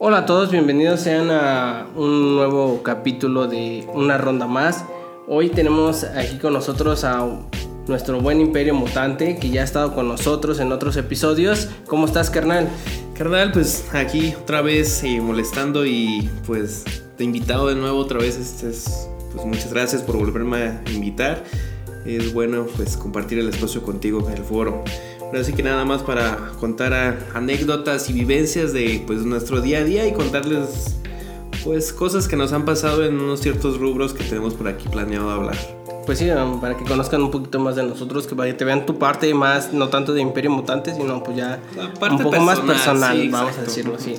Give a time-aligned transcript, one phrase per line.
[0.00, 4.84] Hola a todos, bienvenidos sean a un nuevo capítulo de Una Ronda Más.
[5.26, 7.26] Hoy tenemos aquí con nosotros a
[7.88, 11.68] nuestro buen Imperio Mutante que ya ha estado con nosotros en otros episodios.
[11.88, 12.68] ¿Cómo estás, carnal?
[13.16, 16.84] Carnal, pues aquí otra vez eh, molestando y pues
[17.16, 18.38] te he invitado de nuevo otra vez.
[18.38, 21.42] Este es, pues muchas gracias por volverme a invitar.
[22.06, 24.84] Es bueno pues compartir el espacio contigo en el foro.
[25.32, 30.06] Así que nada más para contar anécdotas y vivencias de pues nuestro día a día
[30.06, 30.96] y contarles
[31.64, 35.30] pues cosas que nos han pasado en unos ciertos rubros que tenemos por aquí planeado
[35.30, 35.56] hablar.
[36.06, 38.98] Pues sí, um, para que conozcan un poquito más de nosotros, que te vean tu
[38.98, 41.60] parte más, no tanto de Imperio Mutante, sino pues ya
[42.10, 44.14] un poco más personal, vamos a decirlo así.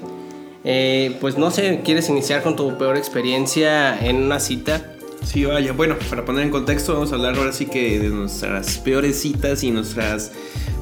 [0.63, 4.98] Eh, pues no sé, ¿quieres iniciar con tu peor experiencia en una cita?
[5.23, 8.77] Sí, vaya, bueno, para poner en contexto, vamos a hablar ahora sí que de nuestras
[8.79, 10.31] peores citas y nuestras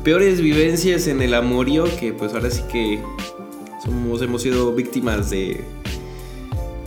[0.04, 3.02] peores vivencias en el amorío, que pues ahora sí que
[3.84, 5.66] somos, hemos sido víctimas de,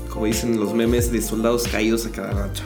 [0.08, 2.62] como dicen los memes, de soldados caídos a cada rato.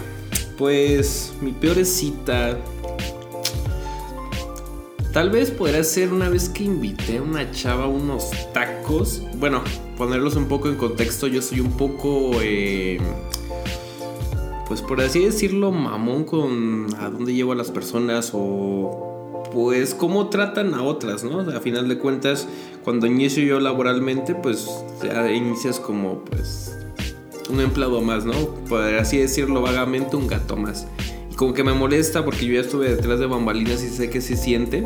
[0.58, 2.58] Pues mi peor cita,
[5.12, 9.22] tal vez podría ser una vez que invité a una chava unos tacos.
[9.38, 9.64] Bueno,
[9.96, 12.32] ponerlos un poco en contexto, yo soy un poco...
[12.42, 13.00] Eh,
[14.75, 20.31] pues por así decirlo, mamón con a dónde llevo a las personas o pues cómo
[20.31, 21.42] tratan a otras, ¿no?
[21.42, 22.48] a final de cuentas,
[22.83, 24.69] cuando inicio yo laboralmente, pues
[25.00, 26.77] ya inicias como pues
[27.48, 28.34] un empleado más, ¿no?
[28.69, 30.88] Por así decirlo vagamente, un gato más.
[31.31, 34.20] Y como que me molesta porque yo ya estuve detrás de bambalinas y sé que
[34.20, 34.84] se siente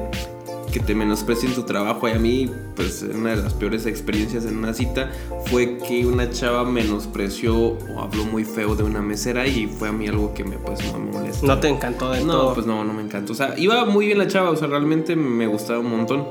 [0.73, 2.09] que te menosprecien tu trabajo.
[2.09, 5.11] Y a mí, pues, una de las peores experiencias en una cita
[5.47, 9.93] fue que una chava menospreció o habló muy feo de una mesera y fue a
[9.93, 11.47] mí algo que me, pues, no me molesta.
[11.47, 12.49] ¿No te encantó de no, todo?
[12.49, 13.33] No, pues no, no me encantó.
[13.33, 16.27] O sea, iba muy bien la chava, o sea, realmente me gustaba un montón.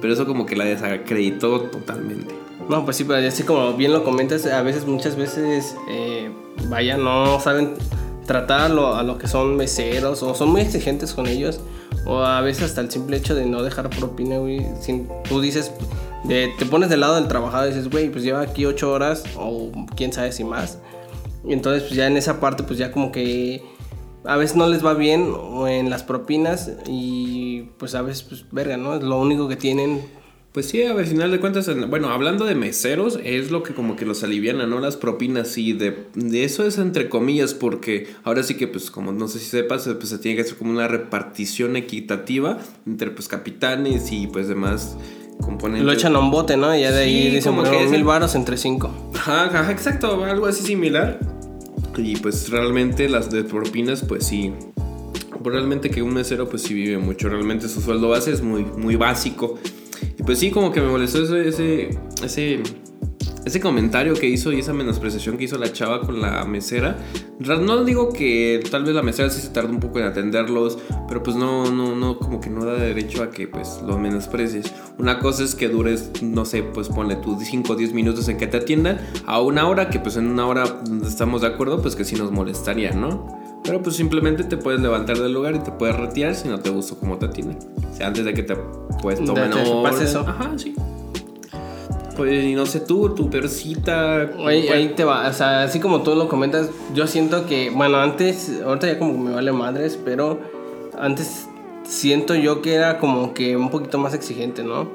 [0.00, 2.34] Pero eso como que la desacreditó totalmente.
[2.68, 6.30] No, pues sí, pero así como bien lo comentas, a veces, muchas veces, eh,
[6.68, 7.74] vaya, no saben
[8.26, 11.60] tratar a lo, a lo que son meseros o son muy exigentes con ellos
[12.06, 14.66] o a veces hasta el simple hecho de no dejar propina, güey.
[15.28, 15.72] tú dices,
[16.26, 19.70] te pones del lado del trabajador y dices, güey, pues lleva aquí ocho horas o
[19.96, 20.78] quién sabe si más.
[21.44, 23.62] Y entonces, pues ya en esa parte, pues ya como que
[24.24, 25.32] a veces no les va bien
[25.66, 28.94] en las propinas y pues a veces, pues verga, ¿no?
[28.94, 30.02] Es lo único que tienen
[30.52, 33.72] pues sí, a ver, al final de cuentas, bueno, hablando de meseros, es lo que
[33.72, 34.80] como que los aliviana, ¿no?
[34.80, 39.12] Las propinas, y de, de, eso es entre comillas, porque ahora sí que, pues, como
[39.12, 43.28] no sé si sepas, pues se tiene que hacer como una repartición equitativa entre, pues,
[43.28, 44.96] capitanes y, pues, demás
[45.40, 45.86] componentes.
[45.86, 46.76] Lo echan a un bote, ¿no?
[46.76, 48.90] Y ya de ahí dicen, como que mil varos entre cinco.
[49.14, 51.20] Ajá, ajá, exacto, algo así similar.
[51.96, 54.52] Y, pues, realmente las de propinas, pues, sí...
[55.42, 57.28] Realmente que un mesero, pues, sí vive mucho.
[57.30, 59.58] Realmente su sueldo base es muy, muy básico.
[60.18, 61.90] Y pues sí, como que me molestó ese,
[62.22, 62.62] ese,
[63.44, 66.98] ese, comentario que hizo y esa menospreciación que hizo la chava con la mesera.
[67.38, 70.78] No digo que tal vez la mesera sí se tarde un poco en atenderlos,
[71.08, 74.72] pero pues no, no, no, como que no da derecho a que pues los menosprecies.
[74.98, 78.36] Una cosa es que dures, no sé, pues ponle tus 5 o 10 minutos en
[78.36, 81.96] que te atiendan, a una hora que pues en una hora estamos de acuerdo, pues
[81.96, 83.40] que sí nos molestaría, ¿no?
[83.64, 86.70] Pero pues simplemente te puedes levantar del lugar y te puedes retirar si no te
[86.70, 87.58] gustó cómo te atienden.
[87.90, 88.56] O sea, antes de que te
[89.02, 90.02] pues tomen orden.
[90.02, 90.20] eso?
[90.20, 90.74] Ajá, sí.
[92.16, 94.30] Pues y no sé tú, tu peor cita.
[94.46, 98.60] ahí te va, o sea, así como tú lo comentas, yo siento que, bueno, antes,
[98.64, 100.38] ahorita ya como me vale madres, pero
[100.98, 101.48] antes
[101.84, 104.88] siento yo que era como que un poquito más exigente, ¿no?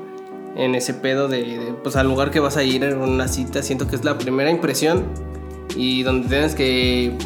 [0.55, 3.63] En ese pedo de, de pues al lugar que vas a ir en una cita,
[3.63, 5.03] siento que es la primera impresión
[5.75, 7.17] y donde tienes que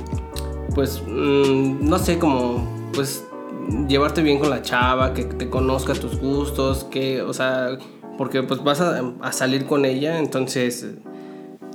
[0.79, 3.25] pues, mm, no sé, como, pues,
[3.89, 7.77] llevarte bien con la chava, que te conozca tus gustos, que, o sea,
[8.17, 10.87] porque pues vas a, salir con ella, entonces,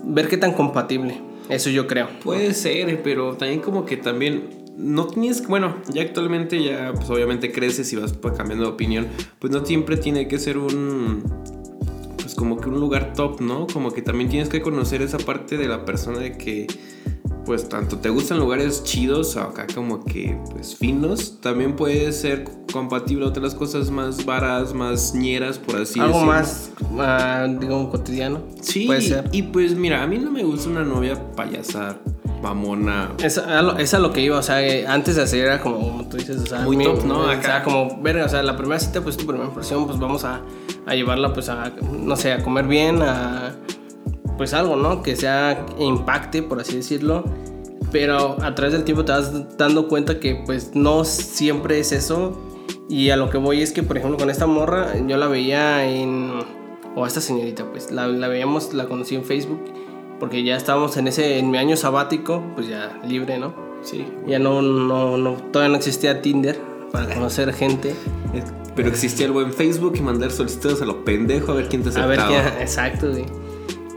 [0.05, 1.21] ver qué tan compatible,
[1.51, 2.09] eso yo creo.
[2.23, 7.53] Puede ser, pero también como que también no tienes, bueno, ya actualmente ya pues obviamente
[7.53, 11.23] creces y vas pues, cambiando de opinión, pues no siempre tiene que ser un
[12.17, 13.67] pues como que un lugar top, ¿no?
[13.67, 16.67] Como que también tienes que conocer esa parte de la persona de que
[17.45, 22.45] pues tanto te gustan lugares chidos o acá como que pues finos, también puede ser
[22.73, 26.07] compatible a otras cosas más varas, más ñeras, por así decirlo.
[26.07, 28.43] Algo más, uh, digamos, cotidiano.
[28.61, 29.29] Sí, puede ser.
[29.33, 31.99] y pues mira, a mí no me gusta una novia payasa
[32.43, 33.13] mamona.
[33.23, 35.61] Es a, lo, es a lo que iba, o sea, eh, antes de hacer era
[35.61, 37.29] como, tú dices, o sea, muy top, ¿no?
[37.29, 37.39] Acá.
[37.39, 40.25] O sea, como, ver, o sea, la primera cita, pues tu primera impresión, pues vamos
[40.25, 40.43] a,
[40.87, 43.55] a llevarla, pues a, no sé, a comer bien, a
[44.37, 45.03] pues algo, ¿no?
[45.03, 47.25] Que sea impacte, por así decirlo.
[47.93, 52.39] Pero a través del tiempo te vas dando cuenta que pues no siempre es eso.
[52.89, 55.89] Y a lo que voy es que, por ejemplo, con esta morra, yo la veía
[55.89, 56.33] en,
[56.97, 59.61] o a esta señorita, pues la, la veíamos, la conocí en Facebook,
[60.21, 63.55] porque ya estábamos en ese, en mi año sabático, pues ya libre, ¿no?
[63.83, 64.05] Sí.
[64.27, 66.59] Ya no, no, no, todavía no existía Tinder
[66.93, 67.95] para conocer gente.
[68.75, 71.89] Pero existía el buen Facebook y mandar solicitudes a lo pendejo a ver quién te
[71.99, 72.57] A ver aceptaba.
[72.57, 73.25] qué, exacto, güey.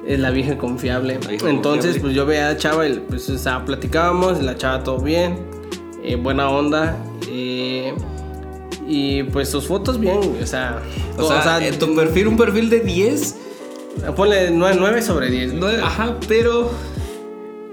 [0.07, 1.19] Es la vieja confiable.
[1.21, 2.01] La vieja Entonces, confiable.
[2.01, 5.38] pues yo veía a la chava y pues o sea, platicábamos, la chava todo bien,
[6.04, 6.98] eh, buena onda.
[7.30, 7.94] eh,
[8.89, 10.81] y pues sus fotos bien, o sea,
[11.18, 13.36] O sea, en tu perfil, un perfil de 10.
[14.15, 15.54] ponle 9, sobre 10.
[15.56, 16.71] No, ajá, pero.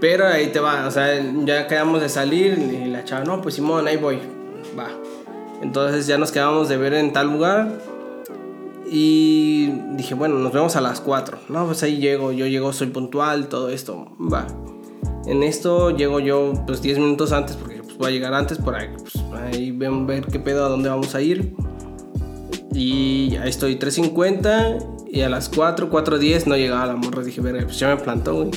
[0.01, 1.07] Pero ahí te va, o sea,
[1.45, 4.19] ya quedamos de salir y la chava, no, pues Simón, ahí voy,
[4.77, 4.89] va.
[5.63, 7.81] Entonces ya nos quedamos de ver en tal lugar
[8.91, 11.39] y dije, bueno, nos vemos a las 4.
[11.49, 14.47] No, pues ahí llego, yo llego, soy puntual, todo esto, va.
[15.27, 18.75] En esto llego yo pues 10 minutos antes porque pues, voy a llegar antes por
[18.75, 21.55] ahí, pues, ahí ven, ver qué pedo, a dónde vamos a ir.
[22.73, 27.23] Y ahí estoy 3.50 y a las 4, 4.10 no llegaba la morra.
[27.23, 28.51] Dije, verga, pues ya me plantó, güey.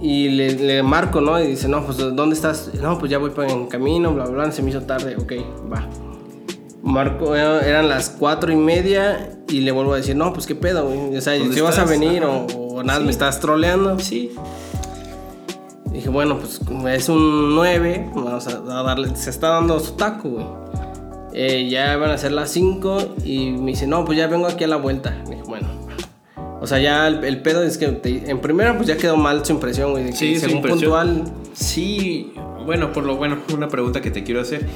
[0.00, 1.38] Y le, marco, ¿no?
[1.38, 2.70] Y dice, no, pues ¿dónde estás?
[2.80, 4.52] No, pues ya voy para en camino, bla, bla, bla.
[4.52, 5.32] Se me hizo tarde, ok,
[5.70, 5.86] va.
[6.82, 10.54] Marco, eh, eran las cuatro y media y le vuelvo a decir, no, pues qué
[10.54, 11.16] pedo, güey.
[11.16, 11.90] O sea, ¿Dónde si vas a estás?
[12.00, 13.04] venir o, o nada, Sí.
[13.04, 13.98] me estás troleando.
[13.98, 14.30] Sí.
[15.92, 16.60] Dije, bueno, pues
[16.94, 18.50] es un 9, vamos a,
[18.80, 20.46] a darle, se está dando su taco, güey.
[21.32, 24.64] Eh, ya van a ser las 5 y me dice, no, pues ya vengo aquí
[24.64, 25.16] a la vuelta.
[25.28, 25.68] Dije, bueno.
[26.60, 29.44] O sea, ya el, el pedo es que te- en primera pues ya quedó mal
[29.44, 30.04] su impresión, güey.
[30.04, 30.80] De que Sí, según impresión.
[30.90, 31.24] puntual,
[31.54, 32.32] Sí,
[32.66, 34.66] bueno, por lo bueno, una pregunta que te quiero hacer.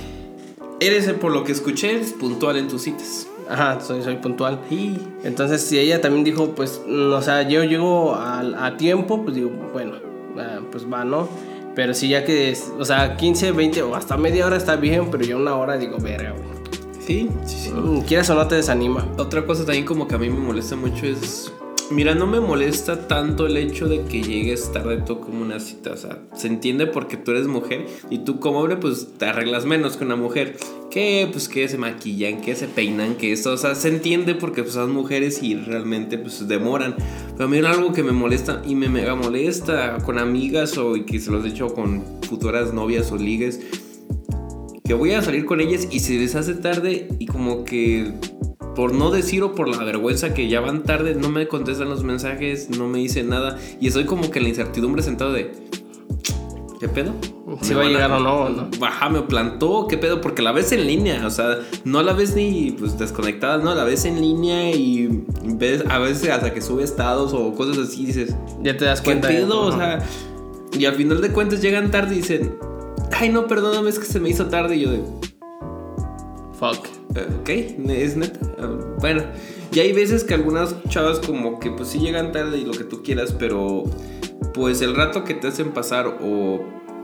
[0.81, 3.27] Eres, por lo que escuché, eres puntual en tus citas.
[3.49, 4.59] ajá, soy, soy puntual.
[4.71, 9.23] Y Entonces, si ella también dijo, pues, mm, o sea, yo llego a, a tiempo,
[9.23, 9.93] pues digo, bueno,
[10.39, 11.29] ah, pues va, ¿no?
[11.75, 15.11] Pero si ya que, es- o sea, 15, 20 o hasta media hora está bien,
[15.11, 16.45] pero yo una hora digo, verga, güey.
[17.05, 17.71] sí, sí, sí.
[17.71, 19.07] Mm, Quieras o no te desanima.
[19.19, 21.53] Otra cosa también como que a mí me molesta mucho es...
[21.91, 25.93] Mira, no me molesta tanto el hecho de que llegues tarde tú como una cita.
[25.93, 29.67] O sea, se entiende porque tú eres mujer y tú como hombre pues te arreglas
[29.67, 30.57] menos que una mujer.
[30.91, 33.53] Que pues que se maquillan, que se peinan, que esto.
[33.53, 36.97] O sea, se entiende porque pues son mujeres y realmente pues demoran.
[37.33, 41.21] Pero a mí algo que me molesta y me mega molesta con amigas o que
[41.21, 43.61] se los he hecho con futuras novias o ligues
[44.87, 48.13] que voy a salir con ellas y se les hace tarde y como que
[48.75, 52.03] por no decir o por la vergüenza que ya van tarde no me contestan los
[52.05, 55.53] mensajes, no me dicen nada y estoy como que en la incertidumbre sentado de
[56.81, 57.13] ¿qué pedo?
[57.63, 58.69] Si ¿Me va a llegar o no, ¿no?
[58.81, 60.21] Baja, me plantó, ¿qué pedo?
[60.21, 63.85] Porque la ves en línea, o sea, no la ves ni pues desconectada, no, la
[63.85, 68.35] ves en línea y ves a veces hasta que sube estados o cosas así dices,
[68.63, 69.29] Ya te das ¿Qué cuenta.
[69.29, 69.61] de- pedo?
[69.61, 70.01] O sea,
[70.77, 72.57] y al final de cuentas llegan tarde y dicen,
[73.13, 74.75] ay, no, perdóname, es que se me hizo tarde.
[74.77, 75.03] Y yo de,
[76.59, 76.87] Fuck.
[77.15, 77.49] "Eh, ok,
[77.91, 78.39] es neta.
[78.59, 78.69] Ah,
[79.01, 79.23] Bueno,
[79.73, 82.85] y hay veces que algunas chavas como que pues sí llegan tarde y lo que
[82.85, 83.85] tú quieras, pero
[84.55, 86.61] pues el rato que te hacen pasar o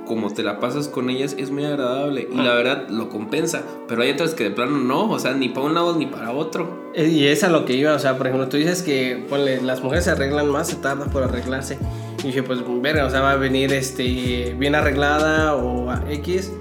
[0.06, 4.02] como te la pasas con ellas es muy agradable y la verdad lo compensa, pero
[4.02, 6.90] hay otras que de plano no, o sea, ni para un lado ni para otro.
[6.94, 9.60] Eh, Y es a lo que iba, o sea, por ejemplo, tú dices que ponle,
[9.62, 11.78] las mujeres se arreglan más, se tarda por arreglarse.
[12.24, 16.52] Y dije, pues, verga, o sea, va a venir este, bien arreglada o a X.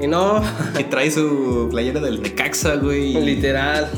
[0.00, 0.42] Y no,
[0.76, 3.14] Que trae su playera del Necaxa, güey.
[3.14, 3.88] literal.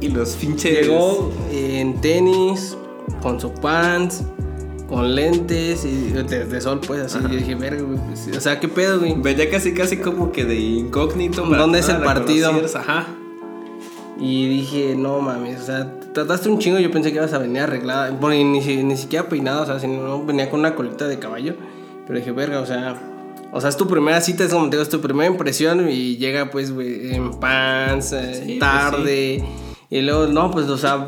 [0.00, 0.86] Y los pinches...
[0.86, 2.76] Llegó en tenis,
[3.22, 4.22] con su pants,
[4.88, 7.18] con lentes y de, de sol, pues así.
[7.22, 9.14] Yo dije, verga, güey, pues, o sea, ¿qué pedo, güey?
[9.16, 11.42] Venía casi casi como que de incógnito.
[11.42, 12.52] ¿Dónde es el partido?
[12.74, 13.06] Ajá.
[14.18, 16.78] Y dije, no mames, o sea, trataste un chingo.
[16.78, 18.10] Yo pensé que ibas a venir arreglada.
[18.10, 21.18] Bueno, y ni, ni siquiera peinada, o sea, si no venía con una colita de
[21.18, 21.54] caballo.
[22.06, 23.00] Pero dije, verga, o sea,
[23.56, 25.88] o sea, es tu primera cita, es como te digo, es tu primera impresión.
[25.88, 29.44] Y llega, pues, güey, en pants, eh, Sí, pues, tarde.
[29.90, 31.06] Y luego, no, pues, o sea,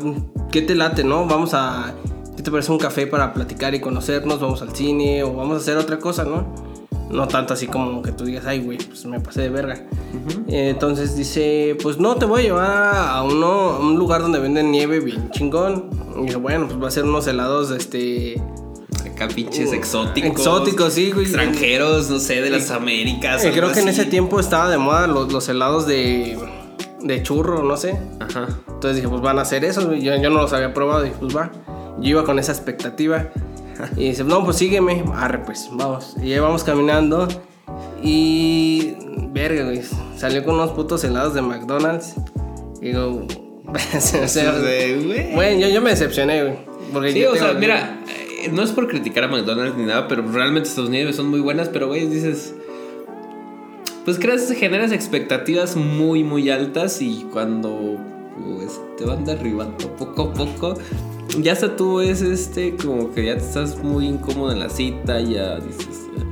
[0.49, 1.27] ¿qué te late, no?
[1.27, 1.93] Vamos a.
[2.37, 4.39] ¿Qué te parece un café para platicar y conocernos?
[4.39, 6.55] Vamos al cine o vamos a hacer otra cosa, ¿no?
[7.11, 9.85] No tanto así como que tú digas, ay, güey, pues me pasé de verga.
[10.47, 14.39] Eh, Entonces dice, pues no, te voy a llevar a, uno, a un lugar donde
[14.39, 15.89] venden nieve bien chingón.
[16.17, 18.41] Y dije, bueno, pues va a ser unos helados, este...
[19.17, 20.29] Acá pinches Uh, exóticos.
[20.31, 21.25] exóticos, sí, güey.
[21.25, 23.43] Extranjeros, no sé, de las Américas.
[23.43, 26.37] eh, creo que en ese tiempo estaba de moda los, los helados de,
[27.01, 27.97] de churro, no sé.
[28.19, 28.47] Ajá.
[28.67, 29.93] Entonces dije, pues van a hacer eso.
[29.93, 31.01] Yo, yo no los había probado.
[31.03, 31.51] Dije, pues va.
[31.99, 33.29] Yo iba con esa expectativa.
[33.95, 35.03] Y dice, no, pues sígueme.
[35.15, 36.15] Arre, pues, vamos.
[36.21, 37.27] Y ahí vamos caminando.
[38.03, 38.93] Y.
[39.31, 39.81] Verga, güey.
[40.15, 42.13] Salió con unos putos helados de McDonald's.
[42.81, 43.25] Y digo.
[43.67, 45.33] o sea, de, güey.
[45.35, 46.55] Bueno, yo, yo me decepcioné, güey.
[46.93, 47.99] Porque Sí, yo o sea, mira,
[48.51, 51.69] no es por criticar a McDonald's ni nada, pero realmente estas nieves son muy buenas,
[51.69, 52.53] pero güey, dices.
[54.05, 57.97] Pues creas, generas expectativas muy, muy altas y cuando
[58.41, 60.73] pues, te van derribando poco a poco.
[61.41, 65.19] Ya hasta tú es este, como que ya te estás muy incómodo en la cita,
[65.19, 66.07] ya dices.
[66.17, 66.23] "Ah".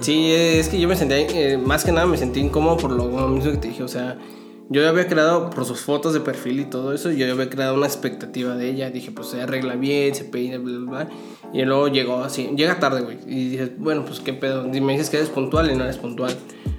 [0.00, 3.28] Sí, es que yo me sentía, eh, más que nada me sentí incómodo por lo
[3.28, 4.18] mismo que te dije, o sea,
[4.68, 7.48] yo ya había creado, por sus fotos de perfil y todo eso, yo ya había
[7.48, 11.08] creado una expectativa de ella, dije, pues se arregla bien, se peina, bla, bla, bla,
[11.52, 14.92] y luego llegó así, llega tarde, güey, y dije, bueno, pues qué pedo, y me
[14.92, 16.36] dices que eres puntual y no eres puntual.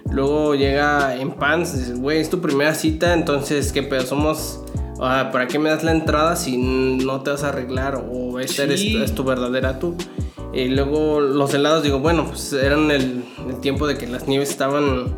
[0.10, 4.06] Luego llega en pants, dices, güey, es tu primera cita, entonces, ¿qué pedo?
[4.06, 4.62] Somos...
[5.02, 8.02] ah, ¿Para qué me das la entrada si no te vas a arreglar?
[8.10, 9.96] O esta eres, es tu verdadera tú.
[10.54, 14.50] Y luego los helados, digo, bueno, pues eran el, el tiempo de que las nieves
[14.50, 15.14] estaban.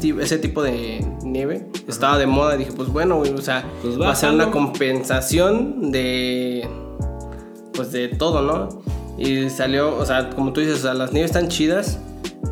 [0.00, 2.56] Ti- ese tipo de nieve estaba de moda.
[2.56, 6.68] Dije, pues bueno, güey, o sea, Pues va a ser una compensación de.
[7.74, 8.68] Pues de todo, ¿no?
[9.18, 11.98] Y salió, o sea, como tú dices, o sea, las nieves están chidas,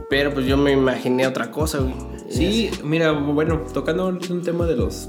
[0.08, 1.94] pero pues yo me imaginé otra cosa, güey.
[2.30, 5.08] Sí, mira, bueno, tocando un tema de los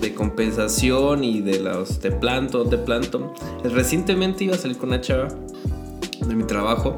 [0.00, 3.34] de compensación y de los de planto, de planto.
[3.64, 5.28] Recientemente iba a salir con una chava
[6.26, 6.96] de mi trabajo.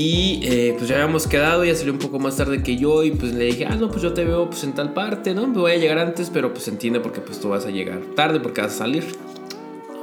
[0.00, 3.10] Y eh, pues ya habíamos quedado, ella salió un poco más tarde que yo y
[3.10, 5.48] pues le dije, ah, no, pues yo te veo pues en tal parte, ¿no?
[5.48, 8.38] Me voy a llegar antes, pero pues entiende porque pues tú vas a llegar tarde
[8.38, 9.04] porque vas a salir.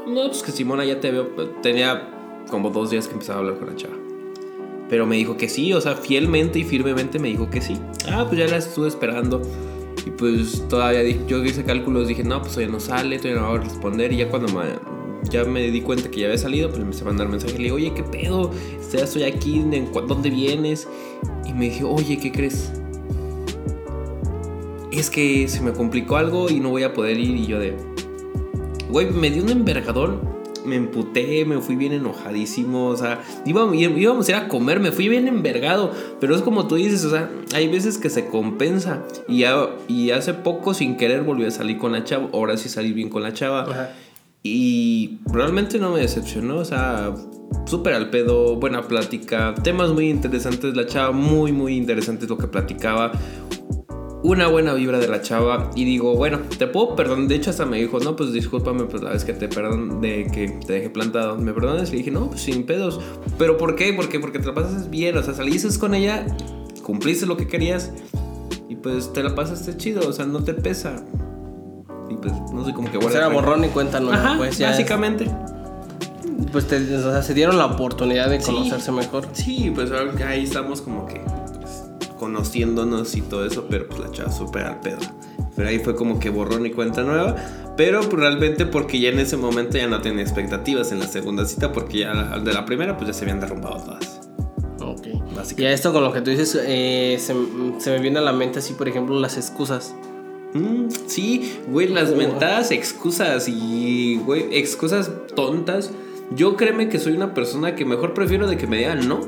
[0.06, 1.28] No, pues que Simona ya te veo,
[1.64, 2.10] tenía
[2.50, 3.96] como dos días que empezaba a hablar con la chava.
[4.90, 7.78] Pero me dijo que sí, o sea, fielmente y firmemente me dijo que sí.
[8.12, 9.42] Ah, pues ya la estuve esperando.
[10.06, 13.56] Y pues todavía yo hice cálculos, dije, no, pues todavía no sale, todavía no va
[13.56, 14.12] a responder.
[14.12, 14.74] Y ya cuando me,
[15.30, 17.54] ya me di cuenta que ya había salido, pues me a mandar mensaje.
[17.54, 18.52] Le dije, oye, ¿qué pedo?
[18.94, 20.88] Ya estoy aquí, ¿en cu- ¿dónde vienes?
[21.46, 22.72] Y me dijo, oye, ¿qué crees?
[24.92, 27.36] Es que se me complicó algo y no voy a poder ir.
[27.36, 27.76] Y yo de,
[28.90, 30.34] güey, me dio un envergadón.
[30.66, 32.88] Me emputé, me fui bien enojadísimo.
[32.88, 35.92] O sea, íbamos, íbamos a ir a comer, me fui bien envergado.
[36.20, 39.04] Pero es como tú dices, o sea, hay veces que se compensa.
[39.28, 42.30] Y, ya- y hace poco, sin querer, volví a salir con la chava.
[42.34, 43.64] Ahora sí salí bien con la chava.
[43.64, 43.94] Ajá.
[44.48, 47.16] Y realmente no me decepcionó, o sea,
[47.66, 52.46] súper al pedo, buena plática, temas muy interesantes, la chava muy, muy interesante lo que
[52.46, 53.12] platicaba.
[54.22, 57.28] Una buena vibra de la chava y digo, bueno, te puedo perdonar.
[57.28, 60.28] De hecho, hasta me dijo, no, pues discúlpame, pues la vez que te perdón, de
[60.32, 61.40] que te dejé plantado.
[61.40, 61.90] ¿Me perdonas?
[61.90, 63.00] Le dije, no, pues sin pedos.
[63.40, 63.94] ¿Pero por qué?
[63.94, 66.24] Porque, porque te la pasas bien, o sea, saliste con ella,
[66.84, 67.92] cumpliste lo que querías
[68.70, 71.04] y pues te la pasaste chido, o sea, no te pesa.
[72.30, 74.70] Pues, no sé, como que Pues guarda era borrón y cuenta nueva, Ajá, pues ya.
[74.72, 75.30] básicamente.
[76.52, 78.52] Pues te- o sea, se dieron la oportunidad de Sí.
[78.52, 79.28] conocerse mejor.
[79.34, 81.22] Sí, pues ahora que ahí estamos como que
[81.60, 81.84] pues,
[82.18, 84.98] conociéndonos y todo eso, pero pues la chava súper al pedo.
[85.56, 87.36] Pero ahí fue como que borrón y cuenta nueva.
[87.78, 91.46] Pero pues, realmente porque ya en ese momento ya no tenía expectativas en la segunda
[91.46, 94.22] cita, porque ya de la primera pues ya se habían derrumbado todas.
[94.82, 95.08] Ok.
[95.36, 95.62] Básicamente.
[95.64, 97.34] Y a esto con lo que tú dices, eh, se,
[97.80, 99.94] se me viene a la mente así, por ejemplo, las excusas.
[100.56, 102.16] Mm, sí, güey, las Oh.
[102.16, 105.92] mentadas excusas y, güey, excusas tontas.
[106.36, 109.20] Yo créeme que soy una persona que mejor prefiero de que me digan no.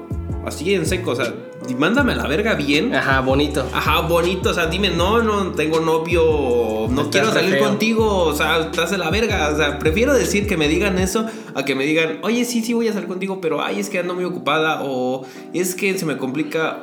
[0.45, 1.33] Así en seco, o sea,
[1.77, 2.95] mándame a la verga bien.
[2.95, 3.65] Ajá, bonito.
[3.73, 7.67] Ajá, bonito, o sea, dime, no, no tengo novio, no Estás quiero salir feo.
[7.67, 11.25] contigo, o sea, estás de la verga, o sea, prefiero decir que me digan eso
[11.53, 13.99] a que me digan, oye, sí, sí voy a salir contigo, pero ay, es que
[13.99, 16.79] ando muy ocupada o es que se me complica.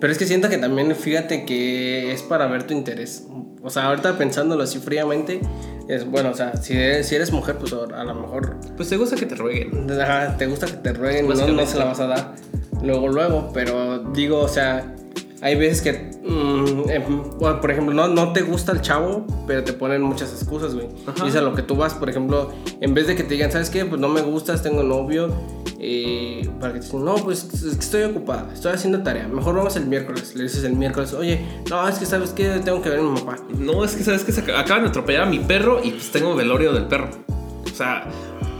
[0.00, 3.28] Pero es que siento que también, fíjate que es para ver tu interés.
[3.62, 5.40] O sea, ahorita pensándolo así fríamente,
[5.88, 8.96] es bueno, o sea, si eres, si eres mujer, pues a lo mejor Pues te
[8.96, 9.90] gusta que te rueguen.
[10.00, 12.34] ajá, te gusta que te rueguen, no, no se la vas a dar
[12.82, 13.50] luego, luego.
[13.52, 14.94] Pero digo, o sea,
[15.42, 15.92] hay veces que,
[16.28, 20.32] mm, em, bueno, por ejemplo, no, no te gusta el chavo, pero te ponen muchas
[20.32, 20.88] excusas, güey.
[21.24, 23.50] Y es a lo que tú vas, por ejemplo, en vez de que te digan,
[23.50, 23.84] ¿sabes qué?
[23.84, 25.28] Pues no me gustas, tengo novio.
[25.82, 29.26] eh, para que te digan, no, pues es que estoy ocupada, estoy haciendo tarea.
[29.28, 30.34] Mejor vamos el miércoles.
[30.36, 33.18] Le dices el miércoles, oye, no, es que sabes que tengo que ver a mi
[33.18, 33.38] papá.
[33.56, 36.74] No, es que sabes que acaban de atropellar a mi perro y pues tengo velorio
[36.74, 37.08] del perro.
[37.64, 38.04] O sea,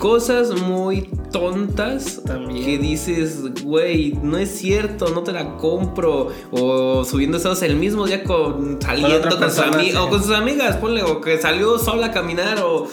[0.00, 2.64] cosas muy tontas También.
[2.64, 6.28] que dices, güey, no es cierto, no te la compro.
[6.50, 9.96] O subiendo estados el mismo día con saliendo con, sus persona, ami- sí.
[9.96, 12.88] o con sus amigas, ponle, o que salió sola a caminar, o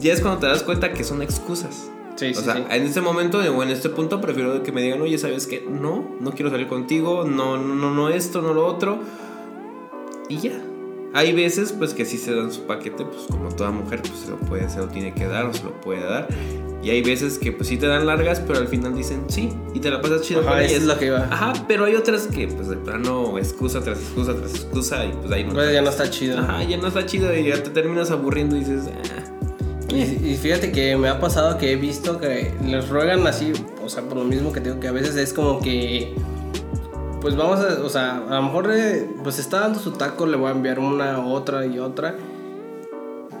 [0.00, 1.90] ya es cuando te das cuenta que son excusas.
[2.16, 2.62] Sí, o sí, sea, sí.
[2.70, 5.64] en este momento o en este punto prefiero que me digan, oye, ¿sabes qué?
[5.70, 8.98] No, no quiero salir contigo, no, no, no esto, no lo otro.
[10.28, 10.60] Y ya.
[11.18, 14.30] Hay veces pues que sí se dan su paquete, pues como toda mujer pues se
[14.30, 16.28] lo puede, se lo tiene que dar o se lo puede dar.
[16.80, 19.80] Y hay veces que pues sí te dan largas, pero al final dicen sí y
[19.80, 21.26] te la pasas chido Ajá, es lo que iba.
[21.28, 25.32] Ajá, pero hay otras que pues de plano excusa tras excusa tras excusa y pues
[25.32, 25.54] ahí no.
[25.54, 26.38] Pues ya no está chido.
[26.38, 29.24] Ajá, ya no está chido y ya te terminas aburriendo y dices, ah.
[29.92, 33.52] Y, y fíjate que me ha pasado que he visto que les ruegan así,
[33.84, 36.14] o sea, por lo mismo que digo, que a veces es como que,
[37.20, 40.36] pues vamos a, o sea, a lo mejor eh, pues está dando su taco, le
[40.36, 42.14] voy a enviar una, otra y otra.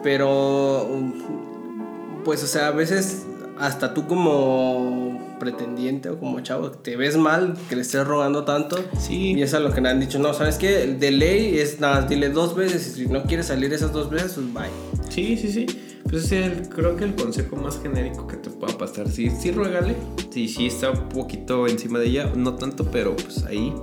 [0.02, 0.86] Pero,
[2.24, 3.26] pues, o sea, a veces
[3.58, 8.78] hasta tú como pretendiente o como chavo te ves mal que le estés rogando tanto.
[8.98, 9.34] Sí.
[9.34, 10.18] Y eso es lo que me han dicho.
[10.18, 10.86] No, ¿sabes qué?
[10.86, 14.34] De ley es nada, dile dos veces y si no quieres salir esas dos veces,
[14.34, 15.10] pues bye.
[15.10, 15.66] Sí, sí, sí.
[16.10, 19.08] Pues es el, creo que el consejo más genérico que te pueda pasar.
[19.08, 19.94] Sí, sí, ruégale.
[20.30, 22.32] Sí, sí, está un poquito encima de ella.
[22.34, 23.74] No tanto, pero pues ahí.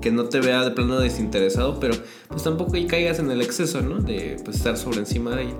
[0.00, 1.94] Que no te vea de plano desinteresado, pero
[2.28, 4.00] pues tampoco ahí caigas en el exceso, ¿no?
[4.00, 5.54] De pues, estar sobre encima de ella.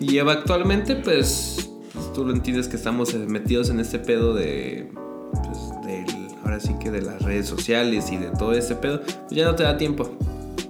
[0.00, 4.90] Y actualmente, pues, pues, tú lo entiendes que estamos eh, metidos en este pedo de.
[5.32, 5.58] Pues,
[6.42, 9.02] ahora sí que de las redes sociales y de todo este pedo.
[9.02, 10.16] Pues ya no te da tiempo.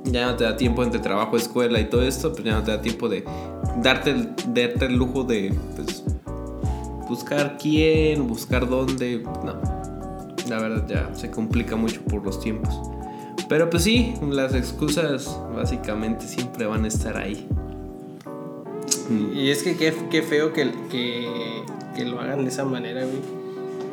[0.05, 2.71] Ya no te da tiempo entre trabajo, escuela y todo esto, pues ya no te
[2.71, 3.25] da tiempo de
[3.83, 6.05] darte el, darte el lujo de pues,
[7.09, 9.23] buscar quién, buscar dónde.
[9.45, 9.57] No.
[10.49, 12.75] La verdad ya se complica mucho por los tiempos.
[13.49, 17.49] Pero pues sí, las excusas básicamente siempre van a estar ahí.
[19.35, 21.63] Y es que qué, qué feo que, que,
[21.97, 23.39] que lo hagan de esa manera, güey.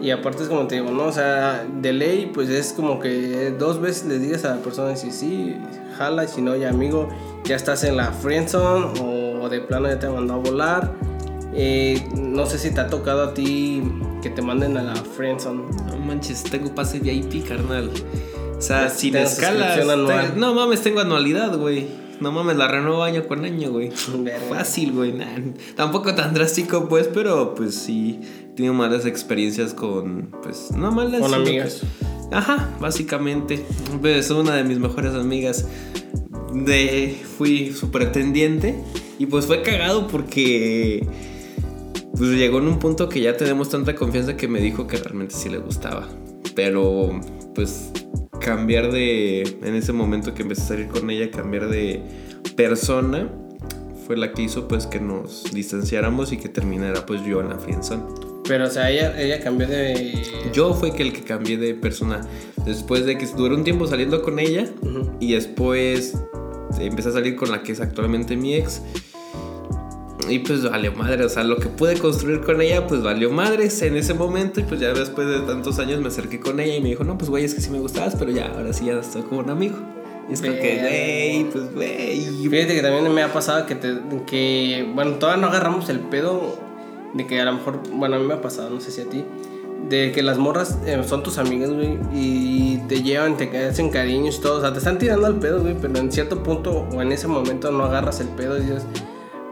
[0.01, 1.05] Y aparte es como te digo, ¿no?
[1.05, 4.95] O sea, de ley, pues es como que dos veces le digas a la persona
[4.97, 5.55] si sí,
[5.97, 7.07] jala, si no, ya amigo,
[7.45, 9.14] ya estás en la friendzone o
[9.49, 10.93] de plano ya te mandó a volar.
[11.53, 13.81] Eh, no sé si te ha tocado a ti
[14.21, 15.63] que te manden a la friendzone.
[15.87, 17.89] No manches, tengo pase VIP, carnal.
[18.57, 19.75] O sea, sin escalas.
[19.79, 21.87] te- No mames, tengo anualidad, güey.
[22.19, 23.91] No mames, la renuevo año con año, güey.
[24.49, 25.11] Fácil, güey.
[25.13, 25.25] nah,
[25.75, 28.19] tampoco tan drástico, pues, pero pues sí.
[28.51, 31.21] He tenido malas experiencias con, pues, no malas.
[31.21, 31.81] Con que- amigas.
[32.31, 33.65] Ajá, básicamente.
[34.01, 35.65] Pues una de mis mejores amigas
[36.53, 38.81] de fui su pretendiente
[39.19, 41.05] y pues fue cagado porque
[42.17, 45.35] pues llegó en un punto que ya tenemos tanta confianza que me dijo que realmente
[45.35, 46.07] sí le gustaba.
[46.55, 47.19] Pero
[47.53, 47.91] pues
[48.39, 52.01] cambiar de en ese momento que empecé a salir con ella, cambiar de
[52.55, 53.29] persona
[54.05, 57.57] fue la que hizo pues que nos distanciáramos y que terminara pues yo en la
[57.57, 58.03] friendzone.
[58.47, 60.21] Pero, o sea, ella, ella cambió de.
[60.53, 62.21] Yo fue que el que cambié de persona.
[62.63, 64.67] Después de que duré un tiempo saliendo con ella
[65.19, 66.13] y después
[66.79, 68.81] empecé a salir con la que es actualmente mi ex.
[70.29, 73.81] Y pues valió madre, o sea, lo que pude construir con ella, pues valió madres
[73.81, 74.59] en ese momento.
[74.59, 77.17] Y pues ya después de tantos años me acerqué con ella y me dijo, no,
[77.17, 79.49] pues güey, es que sí me gustabas, pero ya, ahora sí ya estoy como un
[79.49, 79.77] amigo.
[80.29, 82.49] Y es como que, güey, pues güey.
[82.49, 86.57] Fíjate que también me ha pasado que, te, que, bueno, todavía no agarramos el pedo
[87.13, 89.05] de que a lo mejor, bueno, a mí me ha pasado, no sé si a
[89.05, 89.23] ti,
[89.89, 94.37] de que las morras eh, son tus amigas, güey, y te llevan, te hacen cariños
[94.37, 97.01] y todo, o sea, te están tirando al pedo, güey, pero en cierto punto o
[97.01, 98.83] en ese momento no agarras el pedo y dices,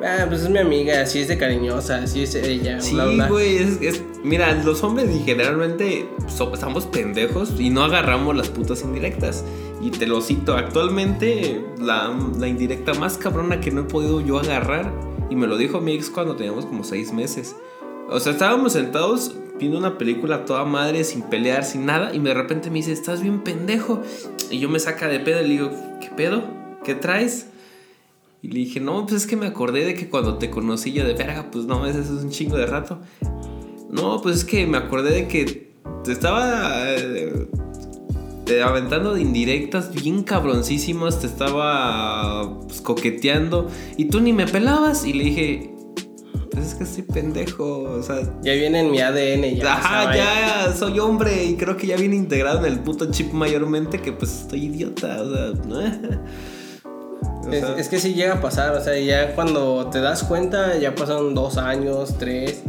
[0.05, 2.95] ah, pues es mi amiga, así es de cariñosa, así es ella, Sí,
[3.29, 8.49] güey, es, es- Mira, los hombres y generalmente so- estamos pendejos y no agarramos las
[8.49, 9.43] putas indirectas.
[9.81, 14.39] Y te lo cito, actualmente la, la indirecta más cabrona que no he podido yo
[14.39, 14.93] agarrar,
[15.29, 17.55] y me lo dijo mi ex cuando teníamos como seis meses.
[18.09, 22.33] O sea, estábamos sentados viendo una película toda madre, sin pelear, sin nada, y de
[22.33, 24.01] repente me dice, estás bien pendejo.
[24.51, 26.43] Y yo me saca de pedo y le digo, ¿qué pedo?
[26.83, 27.47] ¿Qué traes?
[28.43, 31.05] Y le dije, no, pues es que me acordé de que cuando te conocí yo
[31.05, 32.99] de verga, pues no, ese es un chingo de rato.
[33.89, 35.71] No, pues es que me acordé de que
[36.03, 37.47] te estaba eh,
[38.45, 45.05] te aventando de indirectas bien cabroncísimas, te estaba pues, coqueteando y tú ni me pelabas.
[45.05, 45.73] Y le dije,
[46.51, 48.23] pues es que estoy pendejo, o sea.
[48.43, 49.73] Ya viene en mi ADN, ya.
[49.73, 54.01] Ajá, ya soy hombre y creo que ya viene integrado en el puto chip mayormente
[54.01, 55.63] que pues estoy idiota, o sea, o
[57.51, 60.95] Es, es que sí llega a pasar, o sea, ya cuando te das cuenta, ya
[60.95, 62.61] pasaron dos años, tres,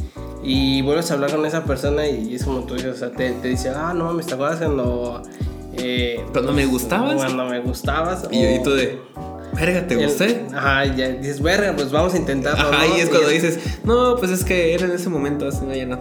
[0.42, 3.30] y vuelves a hablar con esa persona y es como tú dices, o sea, te,
[3.32, 5.22] te dice, ah, no mames, ¿te acuerdas cuando...
[5.76, 7.14] Eh, Cuando me gustabas.
[7.16, 8.28] Cuando me gustabas.
[8.30, 8.98] y, y o- tú de,
[9.54, 10.44] verga, ¿te el- gusté?
[10.54, 12.68] Ajá, ya dices, verga, pues vamos a intentarlo.
[12.68, 12.96] Ajá, ¿no?
[12.96, 15.86] y es cuando dices, no, pues es que era en ese momento, así no, ya
[15.86, 15.98] no.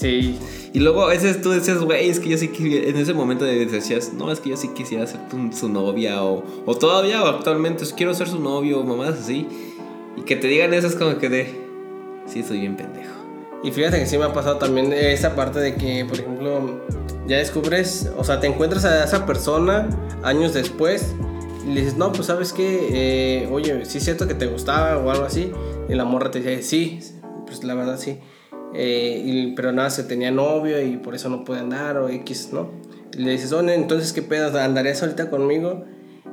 [0.00, 0.38] Sí,
[0.72, 3.44] Y luego a veces tú decías, güey, es que yo sí que en ese momento
[3.44, 7.26] decías, no, es que yo sí quisiera ser tu- su novia o, o todavía o
[7.26, 9.46] actualmente quiero ser su novio o mamás así.
[10.16, 11.54] Y que te digan eso es como que de,
[12.26, 13.12] sí, soy bien pendejo.
[13.62, 16.80] Y fíjate que sí me ha pasado también esa parte de que, por ejemplo,
[17.26, 19.86] ya descubres, o sea, te encuentras a esa persona
[20.22, 21.12] años después
[21.68, 25.10] y le dices, no, pues sabes que, oye, sí es cierto que te gustaba o
[25.10, 25.52] algo así.
[25.90, 27.00] Y la morra te dice, sí,
[27.44, 28.18] pues la verdad sí.
[28.74, 32.50] Eh, y- pero nada, se tenía novio y por eso no puede andar o X,
[32.52, 32.70] ¿no?
[33.16, 34.56] Y le dices, oye, entonces, ¿qué pedo?
[34.58, 35.84] ¿Andarías ahorita conmigo?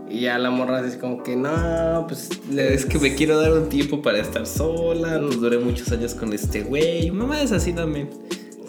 [0.10, 2.30] Y ya la morra dice como que no, pues...
[2.56, 6.32] Es que me quiero dar un tiempo para estar sola, pues duré muchos años con
[6.32, 7.12] este güey.
[7.12, 8.10] Mamá es así también.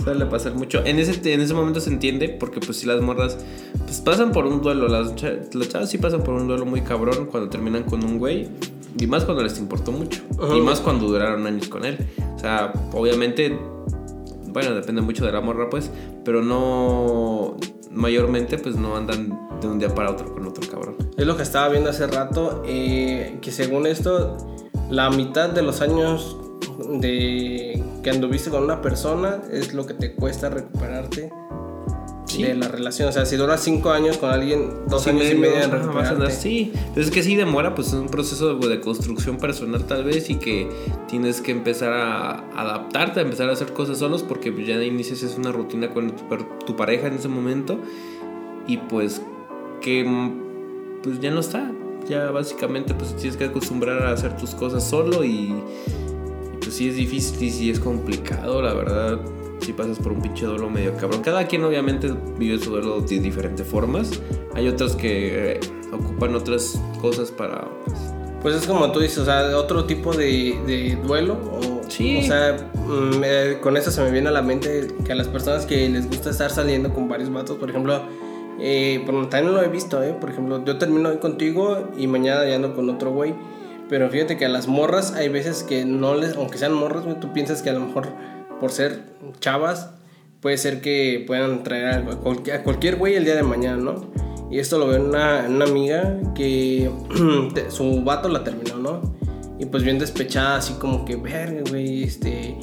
[0.02, 0.84] Suele pasar mucho.
[0.84, 3.36] En ese, en ese momento se entiende porque pues si las morras
[3.84, 4.88] pues pasan por un duelo.
[4.88, 5.12] Las,
[5.54, 8.48] las chavas sí pasan por un duelo muy cabrón cuando terminan con un güey.
[8.98, 10.22] Y más cuando les importó mucho.
[10.40, 10.56] Ajá.
[10.56, 11.98] Y más cuando duraron años con él.
[12.36, 13.58] O sea, obviamente,
[14.46, 15.90] bueno, depende mucho de la morra, pues,
[16.24, 17.56] pero no,
[17.92, 20.96] mayormente, pues no andan de un día para otro con otro cabrón.
[21.16, 24.36] Es lo que estaba viendo hace rato, eh, que según esto,
[24.90, 26.36] la mitad de los años
[27.00, 31.30] de que anduviste con una persona es lo que te cuesta recuperarte
[32.38, 32.48] Sí.
[32.48, 33.08] de la relación.
[33.08, 36.30] O sea, si duras cinco años con alguien, dos Sí, años y medio en recuperarte.
[36.30, 40.04] Sí, pero es que sí demora, pues es un proceso de, de construcción personal tal
[40.04, 40.68] vez y que
[41.08, 45.22] tienes que empezar a adaptarte, a empezar a hacer cosas solos porque pues, ya inicias
[45.22, 46.14] es una rutina con
[46.66, 47.78] tu, pareja en ese momento
[48.66, 49.20] y pues
[49.80, 50.04] que
[51.02, 51.72] pues ya no está,
[52.08, 55.62] ya básicamente pues tienes que acostumbrar a hacer tus cosas solo y, y,
[56.60, 59.18] pues sí es difícil y sí es complicado, la verdad.
[59.60, 61.22] Si pasas por un pinche duelo medio cabrón.
[61.22, 64.10] Cada quien obviamente vive su duelo de diferentes formas.
[64.54, 65.60] Hay otros que eh,
[65.92, 67.68] ocupan otras cosas para...
[67.84, 67.96] pues,
[68.42, 71.34] Pues es como tú dices, o sea, otro tipo de, de duelo.
[71.34, 72.18] O, Sí.
[72.18, 75.26] o sea, mm, eh, con eso se me viene a la mente que a las
[75.26, 78.02] personas que les gusta estar saliendo con varios vatos, por ejemplo,
[78.60, 80.12] eh, bueno, también lo he visto, ¿eh?
[80.12, 83.34] Por ejemplo, yo termino hoy contigo y mañana ya ando con otro güey.
[83.88, 87.32] Pero fíjate que a las morras hay veces que no les, aunque sean morras, tú
[87.32, 88.08] piensas que a lo mejor
[88.60, 89.02] por ser
[89.40, 89.90] chavas,
[90.40, 94.10] puede ser que puedan traer a cualquier, a cualquier güey el día de mañana, ¿no?
[94.50, 96.90] Y esto lo veo en una, una amiga que
[97.68, 99.14] su vato la terminó, ¿no?
[99.58, 102.56] Y pues bien despechada, así como que, verga, güey, este,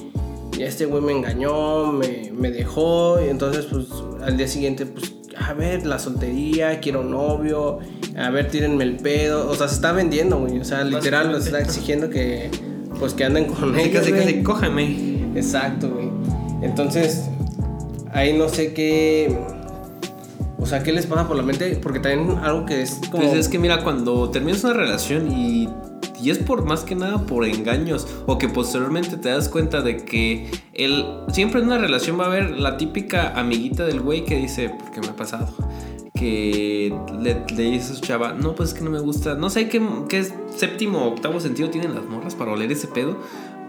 [0.57, 3.21] ya este güey me engañó, me, me dejó.
[3.21, 3.87] Y entonces, pues
[4.23, 7.79] al día siguiente, pues, a ver, la soltería, quiero un novio,
[8.17, 9.49] a ver, tírenme el pedo.
[9.49, 10.59] O sea, se está vendiendo, güey.
[10.59, 12.49] O sea, literal, lo está exigiendo que,
[12.97, 15.14] pues, que anden con ellos, casi, casi, cójame.
[15.35, 16.09] Exacto, güey.
[16.61, 17.29] Entonces,
[18.13, 19.37] ahí no sé qué.
[20.57, 21.77] O sea, ¿qué les pasa por la mente?
[21.81, 23.23] Porque también algo que es como.
[23.23, 25.69] Pues es que mira, cuando terminas una relación y,
[26.21, 29.97] y es por más que nada por engaños o que posteriormente te das cuenta de
[29.97, 34.37] que él siempre en una relación va a haber la típica amiguita del güey que
[34.37, 35.53] dice, porque me ha pasado,
[36.15, 39.49] que le, le dice a su chava, no, pues es que no me gusta, no
[39.49, 43.17] sé qué, qué séptimo o octavo sentido tienen las morras para oler ese pedo,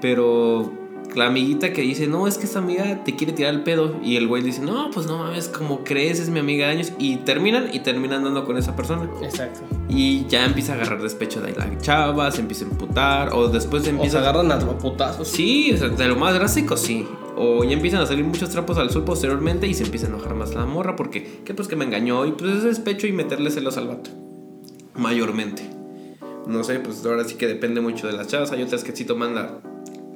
[0.01, 0.86] pero
[1.17, 3.97] la amiguita que dice, no, es que esta amiga te quiere tirar el pedo.
[4.03, 6.93] Y el güey dice, no, pues no mames, como crees, es mi amiga de años.
[6.99, 9.09] Y terminan y terminan dando con esa persona.
[9.23, 9.61] Exacto.
[9.89, 13.83] Y ya empieza a agarrar despecho de la chava, se empieza a emputar, o después
[13.83, 15.27] se O se empieza agarran a putazos.
[15.27, 17.07] Sí, o sea, de lo más drástico, sí.
[17.35, 20.35] O ya empiezan a salir muchos trapos al sol posteriormente y se empieza a enojar
[20.35, 22.27] más la morra porque, ¿qué pues que me engañó?
[22.27, 24.11] Y pues es despecho y meterle celos al vato.
[24.95, 25.63] Mayormente.
[26.47, 28.53] No sé, pues ahora sí que depende mucho de las chavas.
[28.53, 29.61] Hay otras que sí toman la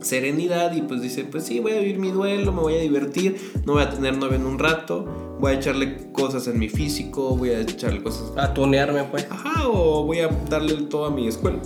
[0.00, 3.36] serenidad y pues dicen, pues sí, voy a vivir mi duelo, me voy a divertir,
[3.64, 7.36] no voy a tener novio en un rato, voy a echarle cosas en mi físico,
[7.36, 9.26] voy a echarle cosas A tunearme, pues.
[9.30, 11.58] Ajá, o voy a darle todo a mi escuela.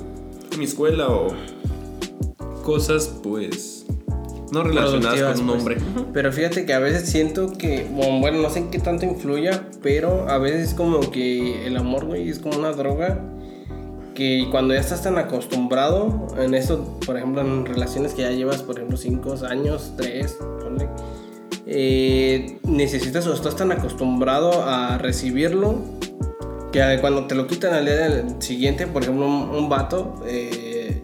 [0.53, 1.29] A mi escuela o
[2.63, 3.87] cosas, pues,
[4.53, 5.59] no relacionadas con un pues.
[5.59, 5.77] hombre.
[6.13, 9.69] Pero fíjate que a veces siento que, bueno, bueno, no sé en qué tanto influya,
[9.83, 13.21] pero a veces es como que el amor, güey, es como una droga
[14.15, 18.63] que cuando ya estás tan acostumbrado en esto, por ejemplo, en relaciones que ya llevas,
[18.63, 20.89] por ejemplo, 5 años, 3, ponle,
[21.67, 25.77] eh, necesitas o estás tan acostumbrado a recibirlo
[26.73, 31.03] que cuando te lo quitan al día del siguiente, por ejemplo, un, un vato eh,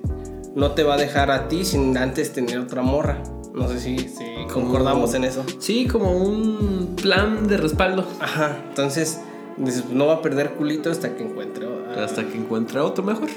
[0.55, 3.23] no te va a dejar a ti sin antes tener otra morra.
[3.55, 5.44] No sé si, si concordamos en eso.
[5.59, 8.07] Sí, como un plan de respaldo.
[8.20, 9.20] Ajá, entonces
[9.64, 11.66] dices, no va a perder culito hasta que encuentre.
[11.66, 13.29] a- Hasta que encuentre otro mejor.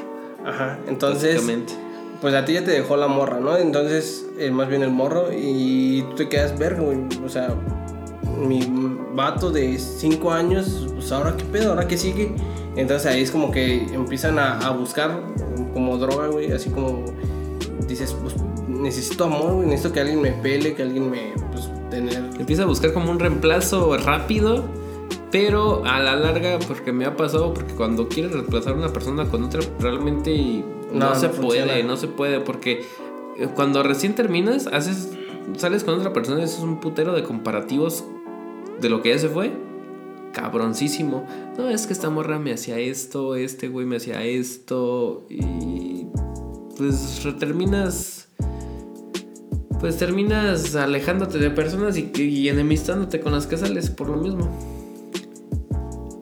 [0.45, 1.41] Ajá, entonces,
[2.21, 3.57] pues a ti ya te dejó la morra, ¿no?
[3.57, 6.99] Entonces, eh, más bien el morro y tú te quedas verga, güey.
[7.25, 7.53] O sea,
[8.47, 8.61] mi
[9.13, 12.31] vato de 5 años, pues ahora qué pedo, ahora qué sigue.
[12.75, 15.19] Entonces ahí es como que empiezan a, a buscar
[15.73, 17.05] como droga, güey, así como
[17.87, 18.35] dices, pues
[18.67, 22.17] necesito amor, güey, necesito que alguien me pele, que alguien me, pues, tener...
[22.39, 24.63] Empieza a buscar como un reemplazo rápido.
[25.33, 29.25] Pero a la larga, porque me ha pasado, porque cuando quieres reemplazar a una persona
[29.25, 31.87] con otra, realmente no, No, se no puede, funciona.
[31.87, 32.85] no se puede, porque
[33.39, 35.09] eh, cuando recién terminas, haces,
[35.57, 38.03] sales con otra persona, eso es un putero de comparativos
[38.79, 39.51] de lo que ya se fue.
[40.33, 41.25] Cabroncísimo.
[41.57, 46.05] No, es que esta morra me hacía esto, este güey me hacía esto, y
[46.77, 48.29] pues terminas
[49.79, 54.82] pues terminas alejándote de personas y, y enemistándote con las que sales por lo mismo.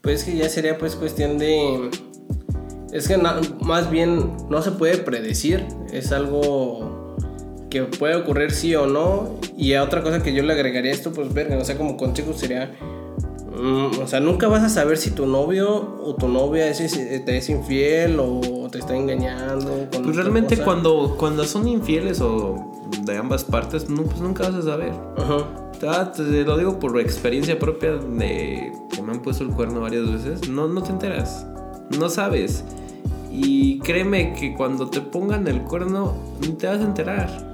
[0.02, 1.90] Pues que ya sería pues cuestión de...
[2.92, 7.16] Es que más bien no se puede predecir, es algo
[7.70, 9.40] que puede ocurrir sí o no.
[9.58, 12.34] Y otra cosa que yo le agregaría a esto, pues verga, o sea, como consejo
[12.34, 12.76] sería
[13.62, 15.70] o sea, nunca vas a saber si tu novio
[16.04, 19.88] o tu novia es, es- te es infiel o te está engañando.
[19.92, 20.66] con Pues realmente cosa.
[20.66, 22.72] cuando, cuando son infieles o
[23.04, 24.94] de ambas partes, no, pues nunca vas a saber.
[25.18, 25.48] Ajá.
[25.88, 30.12] Ah, te lo digo por experiencia propia de que me han puesto el cuerno varias
[30.12, 30.48] veces.
[30.50, 31.46] No, no te enteras.
[31.98, 32.64] No sabes.
[33.32, 37.52] Y créeme que cuando te pongan el cuerno, ni te vas a enterar.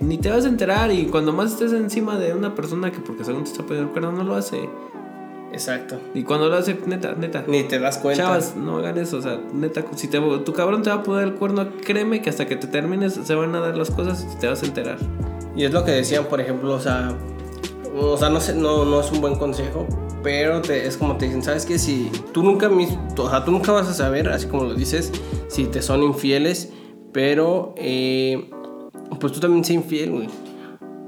[0.00, 0.90] Ni te vas a enterar.
[0.92, 3.92] Y cuando más estés encima de una persona que porque según te está poniendo el
[3.92, 4.68] cuerno, no lo hace.
[5.52, 6.00] Exacto.
[6.14, 7.44] Y cuando lo hace, neta, neta.
[7.46, 8.22] Ni te das cuenta.
[8.24, 11.24] Chavas, no hagan eso, o sea, neta, si te, tu cabrón te va a poner
[11.24, 14.38] el cuerno, créeme que hasta que te termines se van a dar las cosas y
[14.38, 14.98] te vas a enterar.
[15.54, 17.14] Y es lo que decían, por ejemplo, o sea,
[17.94, 19.86] o sea, no sé, no, no es un buen consejo,
[20.22, 21.78] pero te, es como te dicen, ¿sabes qué?
[21.78, 22.88] Si tú nunca mis,
[23.18, 25.12] o sea, tú nunca vas a saber, así como lo dices,
[25.48, 26.70] si te son infieles,
[27.12, 28.50] pero eh,
[29.20, 30.28] pues tú también sé infiel, güey.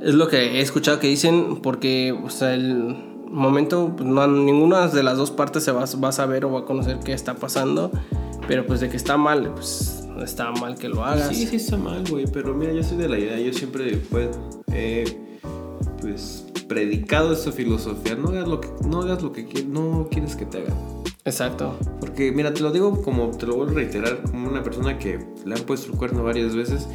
[0.02, 4.88] Es lo que he escuchado que dicen, porque, o sea, el momento, pues, no, ninguna
[4.88, 7.34] de las dos partes se va, va a saber o va a conocer qué está
[7.34, 7.90] pasando,
[8.46, 11.28] pero pues de que está mal, pues está mal que lo hagas.
[11.28, 14.28] Sí, sí está mal, güey, pero mira, yo soy de la idea, yo siempre pues,
[14.72, 15.04] he
[16.00, 20.46] pues predicado esta filosofía, no hagas lo que no hagas lo que no quieres que
[20.46, 20.76] te hagan.
[21.24, 21.74] Exacto.
[22.00, 25.18] Porque mira, te lo digo como te lo vuelvo a reiterar, como una persona que
[25.44, 26.86] le han puesto el cuerno varias veces.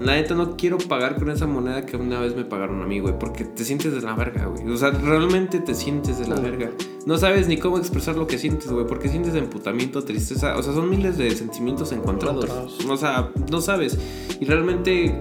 [0.00, 3.00] La neta no quiero pagar con esa moneda que una vez me pagaron a mí,
[3.00, 4.68] güey, porque te sientes de la verga, güey.
[4.68, 6.70] O sea, realmente te sientes de la verga.
[7.04, 10.72] No sabes ni cómo expresar lo que sientes, güey, porque sientes emputamiento, tristeza, o sea,
[10.72, 12.78] son miles de sentimientos encontrados.
[12.88, 13.98] O sea, no sabes.
[14.40, 15.20] Y realmente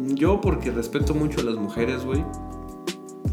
[0.00, 2.22] yo porque respeto mucho a las mujeres, güey,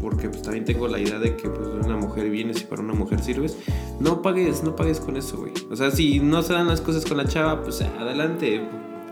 [0.00, 2.94] porque pues también tengo la idea de que pues una mujer vienes y para una
[2.94, 3.56] mujer sirves.
[4.00, 5.52] No pagues, no pagues con eso, güey.
[5.70, 8.60] O sea, si no se dan las cosas con la chava, pues adelante.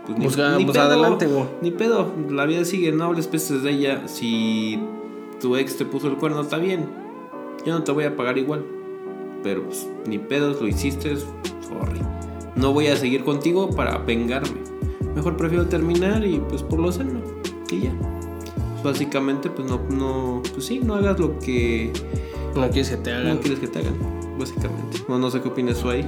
[0.05, 1.45] Pues, Busca- pues, adelante, güey.
[1.61, 4.07] Ni pedo, la vida sigue, no hables pestes de ella.
[4.07, 4.79] Si
[5.39, 6.85] tu ex te puso el cuerno, está bien.
[7.65, 8.65] Yo no te voy a pagar igual.
[9.43, 12.01] Pero pues, ni pedos, lo hiciste, sorry.
[12.55, 14.61] No voy a seguir contigo para vengarme.
[15.15, 17.21] Mejor prefiero terminar y pues por lo sano.
[17.71, 17.93] Y ya.
[18.73, 21.91] Pues, básicamente, pues no, no, pues sí, no hagas lo que
[22.55, 23.35] No quieres que te hagan.
[23.35, 23.95] no quieres que te hagan.
[24.37, 24.97] Básicamente.
[25.07, 26.05] No, no sé qué opinas tú ahí.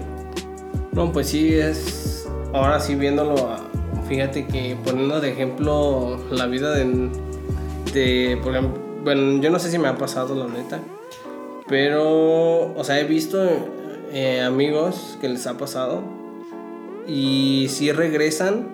[0.92, 2.28] No, pues sí, es.
[2.54, 3.62] Ahora sí, viéndolo, a-
[4.08, 7.10] fíjate que poniendo de ejemplo la vida de.
[7.94, 10.80] de por ejemplo, bueno, yo no sé si me ha pasado, la neta.
[11.68, 13.44] Pero, o sea, he visto
[14.12, 16.02] eh, amigos que les ha pasado.
[17.08, 18.68] Y sí regresan,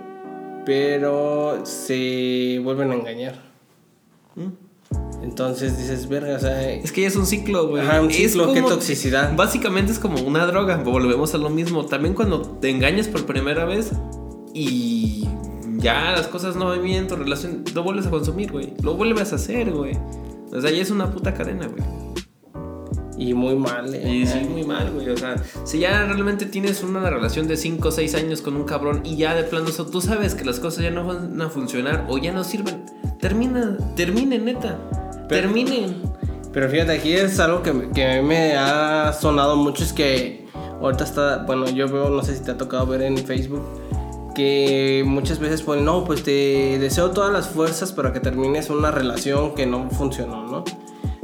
[0.66, 3.36] pero se vuelven a engañar.
[5.22, 6.70] Entonces dices, verga, o sea.
[6.72, 7.84] Es que ya es un ciclo, güey.
[7.84, 9.36] Ajá, un Es ciclo, qué como- toxicidad.
[9.36, 10.78] Básicamente es como una droga.
[10.78, 11.86] Volvemos a lo mismo.
[11.86, 13.92] También cuando te engañas por primera vez
[14.54, 15.21] y
[15.82, 18.74] ya las cosas no van bien, tu relación, lo vuelves a consumir, güey.
[18.82, 19.98] Lo vuelves a hacer, güey.
[20.54, 21.84] O sea, ya es una puta cadena, güey.
[23.18, 24.10] Y muy mal, eh.
[24.10, 25.10] Y sí, muy mal, güey.
[25.10, 28.64] O sea, si ya realmente tienes una relación de 5 o 6 años con un
[28.64, 31.50] cabrón y ya de plano eso, tú sabes que las cosas ya no van a
[31.50, 32.84] funcionar o ya no sirven,
[33.20, 34.80] termina, terminen, neta.
[35.30, 36.02] Pero- terminen.
[36.52, 40.48] Pero fíjate, aquí es algo que, que a mí me ha sonado mucho, es que
[40.82, 43.62] ahorita está, bueno, yo veo, no sé si te ha tocado ver en Facebook,
[44.42, 48.90] que muchas veces ponen, no, pues te deseo todas las fuerzas para que termines una
[48.90, 50.64] relación que no funcionó, ¿no?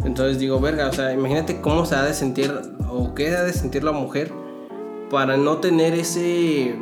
[0.05, 2.53] Entonces digo, verga, o sea, imagínate cómo se ha de sentir
[2.87, 4.31] o qué ha de sentir la mujer
[5.09, 6.75] para no tener ese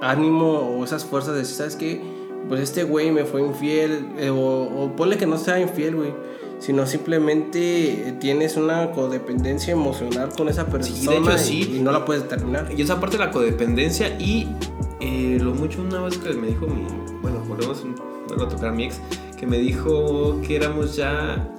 [0.00, 2.02] ánimo o esas fuerzas de decir, ¿sabes qué?
[2.48, 6.12] Pues este güey me fue infiel, eh, o, o ponle que no sea infiel, güey,
[6.58, 11.76] sino simplemente tienes una codependencia emocional con esa persona de hecho, y- sí.
[11.76, 12.70] y, no la puedes terminar.
[12.76, 14.48] Y esa parte de la codependencia y
[15.00, 16.82] lo mucho una vez que me dijo mi,
[17.22, 17.84] bueno, volvemos
[18.30, 19.00] a tocar a mi ex,
[19.38, 21.52] que me dijo que éramos ya,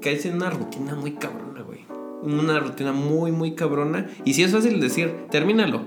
[0.00, 1.80] caes en una rutina muy cabrona, güey.
[2.22, 4.08] Una rutina muy, muy cabrona.
[4.24, 5.82] Y sí es fácil decir, termínalo.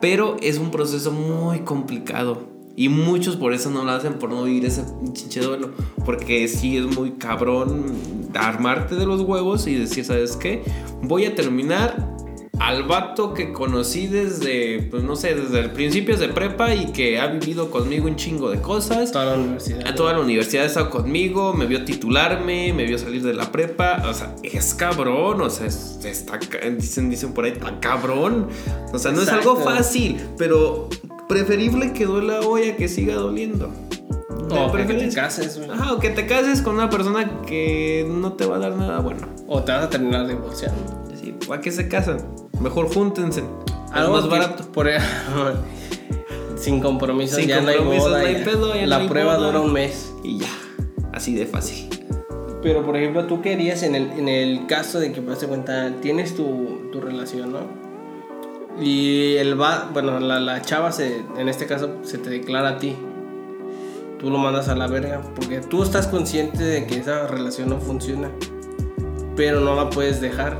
[0.00, 2.54] Pero es un proceso muy complicado.
[2.76, 5.70] Y muchos por eso no lo hacen, por no vivir ese chinche duelo.
[6.04, 7.86] Porque sí es muy cabrón
[8.34, 10.62] armarte de los huevos y decir, ¿sabes qué?
[11.02, 12.15] Voy a terminar
[12.58, 17.20] al vato que conocí desde, pues no sé, desde el principios de prepa y que
[17.20, 19.12] ha vivido conmigo un chingo de cosas.
[19.12, 19.86] Toda la universidad.
[19.86, 23.52] A toda la universidad ha estado conmigo, me vio titularme, me vio salir de la
[23.52, 24.02] prepa.
[24.08, 26.38] O sea, es cabrón, o sea, es- está,
[26.76, 28.48] dicen, dicen por ahí, está cabrón.
[28.92, 30.88] O sea, no es algo fácil, pero
[31.28, 33.70] preferible que duela hoy a que siga doliendo.
[34.48, 35.70] O que te cases, güey.
[35.70, 39.00] Ajá, o que te cases con una persona que no te va a dar nada
[39.00, 39.26] bueno.
[39.48, 41.04] O te vas a terminar divorciando.
[41.20, 42.18] Sí, ¿Para qué se casan?
[42.60, 43.44] Mejor júntense.
[43.92, 44.64] Algo más barato.
[44.72, 44.88] Por,
[46.56, 48.20] sin compromisos, Sin ya no hay compromisos, boda.
[48.20, 48.44] no hay ya.
[48.44, 49.46] pedo, ya la no hay prueba boda.
[49.46, 50.12] dura un mes.
[50.22, 50.48] Y ya.
[51.12, 51.88] Así de fácil.
[52.62, 55.92] Pero, por ejemplo, tú querías en el, en el caso de que, pues, de cuenta,
[56.02, 57.60] tienes tu, tu relación, ¿no?
[58.80, 62.78] Y el va, bueno, la, la chava, se, en este caso, se te declara a
[62.78, 62.94] ti.
[64.18, 67.78] Tú lo mandas a la verga, porque tú estás consciente de que esa relación no
[67.78, 68.30] funciona,
[69.36, 70.58] pero no la puedes dejar.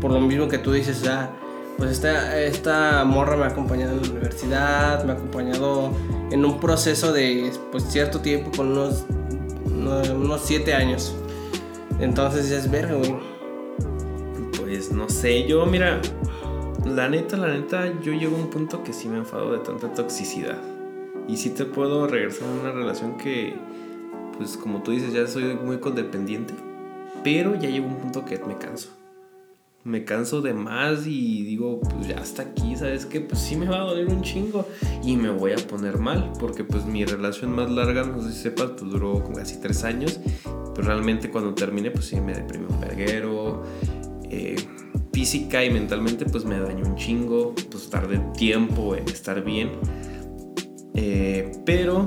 [0.00, 1.30] Por lo mismo que tú dices, ah,
[1.78, 5.92] pues esta, esta morra me ha acompañado en la universidad, me ha acompañado
[6.32, 9.06] en un proceso de pues, cierto tiempo, con unos,
[9.68, 11.14] unos, siete años.
[12.00, 13.16] Entonces dices, verga, güey.
[14.58, 16.00] Pues no sé, yo mira,
[16.84, 19.92] la neta, la neta, yo llego a un punto que sí me enfado de tanta
[19.92, 20.58] toxicidad.
[21.28, 23.56] Y sí te puedo regresar a una relación que,
[24.36, 26.54] pues como tú dices, ya soy muy codependiente.
[27.22, 28.97] Pero ya llego a un punto que me canso.
[29.88, 33.22] Me canso de más y digo, pues ya hasta aquí, ¿sabes qué?
[33.22, 34.66] Pues sí me va a doler un chingo
[35.02, 36.30] y me voy a poner mal.
[36.38, 39.84] Porque pues mi relación más larga, no sé si sepas, pues duró como casi tres
[39.84, 40.20] años.
[40.74, 43.62] Pero realmente cuando terminé, pues sí me deprimí un verguero.
[44.24, 44.56] Eh,
[45.10, 49.70] física y mentalmente pues me dañó un chingo, pues tardé tiempo en estar bien.
[50.94, 52.04] Eh, pero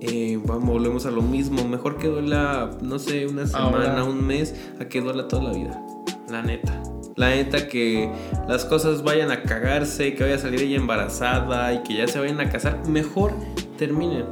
[0.00, 1.66] eh, vamos, volvemos a lo mismo.
[1.66, 4.04] Mejor que duela, no sé, una semana, Ahora.
[4.04, 5.84] un mes, a que duela toda la vida.
[6.30, 6.72] La neta.
[7.16, 8.10] La neta que
[8.48, 12.20] las cosas vayan a cagarse, que vaya a salir ella embarazada y que ya se
[12.20, 12.86] vayan a casar.
[12.86, 13.32] Mejor
[13.76, 14.26] terminen.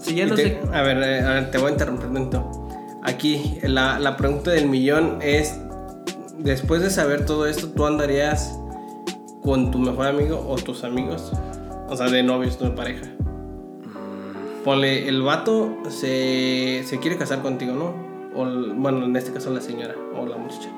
[0.00, 0.60] Si ya no te- sé.
[0.72, 2.68] A ver, eh, a ver, te voy a interrumpir un momento.
[3.04, 5.56] Aquí, la, la pregunta del millón es:
[6.38, 8.58] después de saber todo esto, ¿tú andarías
[9.42, 11.32] con tu mejor amigo o tus amigos?
[11.88, 13.06] O sea, de novios, no de pareja.
[14.64, 17.94] Ponle, el vato se, se quiere casar contigo, ¿no?
[18.34, 20.68] O, bueno, en este caso la señora o la muchacha.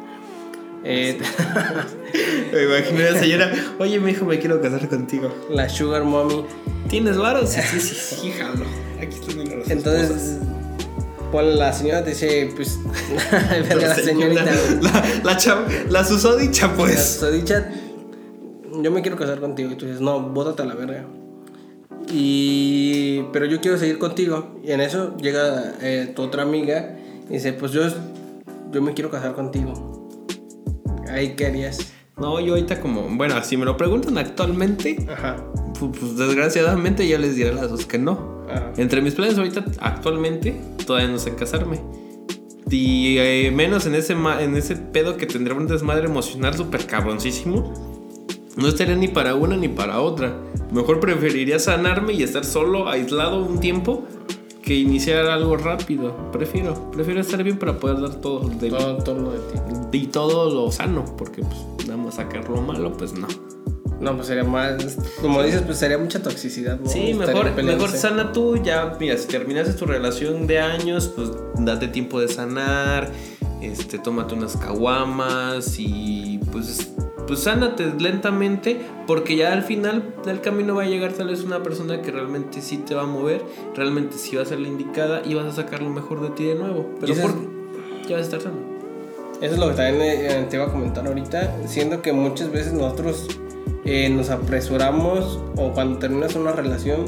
[0.85, 1.19] Eh,
[2.53, 5.33] Me imagino a la señora, oye, mi hijo, me quiero casar contigo.
[5.51, 6.45] la sugar mommy.
[6.88, 7.51] ¿Tienes varos?
[7.51, 8.64] Sí, sí, sí, sí, jalo.
[9.01, 9.71] Aquí están esposas.
[9.71, 10.38] Entonces,
[11.31, 12.79] ponle, la señora te dice, pues,
[13.69, 14.45] verga, la señorita.
[14.81, 17.21] La, la, chava- la susodicha, pues.
[17.23, 17.71] La dicha,
[18.83, 19.71] yo me quiero casar contigo.
[19.71, 21.05] Y tú dices, no, bótate a la verga.
[22.12, 24.59] Y, pero yo quiero seguir contigo.
[24.64, 26.97] Y en eso llega eh, tu otra amiga
[27.29, 27.83] y dice, pues yo,
[28.73, 29.89] yo me quiero casar contigo.
[31.12, 31.92] Ahí qué harías.
[32.16, 35.37] No, yo ahorita como, bueno, si me lo preguntan actualmente, Ajá.
[35.79, 38.44] pues, pues, desgraciadamente ya les diré las dos que no.
[38.51, 38.73] Ajá.
[38.77, 40.55] Entre mis planes ahorita, actualmente,
[40.87, 41.81] todavía no sé casarme.
[42.70, 47.73] Y eh, menos en ese, en ese pedo que tendrá un desmadre emocional súper cabroncísimo.
[48.57, 50.37] No estaría ni para una ni para otra.
[50.70, 54.05] Mejor preferiría sanarme y estar solo, aislado un tiempo,
[54.70, 56.30] que iniciar algo rápido.
[56.30, 58.70] Prefiero, prefiero estar bien para poder dar todo de.
[58.70, 59.38] Todo, todo lo de
[59.90, 59.98] ti.
[59.98, 63.26] Y todo lo sano, porque pues nada más sacar lo malo, pues no.
[64.00, 66.78] No, pues sería más, como dices, pues sería mucha toxicidad.
[66.78, 66.88] ¿no?
[66.88, 71.88] Sí, mejor, mejor sana tú, ya, mira, si terminaste tu relación de años, pues date
[71.88, 73.11] tiempo de sanar,
[73.61, 76.92] este, tómate unas caguamas y pues,
[77.31, 81.62] pues sánate lentamente, porque ya al final del camino va a llegar tal vez una
[81.62, 83.43] persona que realmente sí te va a mover,
[83.77, 86.45] realmente sí va a ser la indicada y vas a sacar lo mejor de ti
[86.45, 88.57] de nuevo, pero por, es- ya vas a estar sano.
[89.40, 92.73] Eso es lo que también eh, te iba a comentar ahorita, siendo que muchas veces
[92.73, 93.29] nosotros
[93.85, 97.05] eh, nos apresuramos o cuando terminas una relación,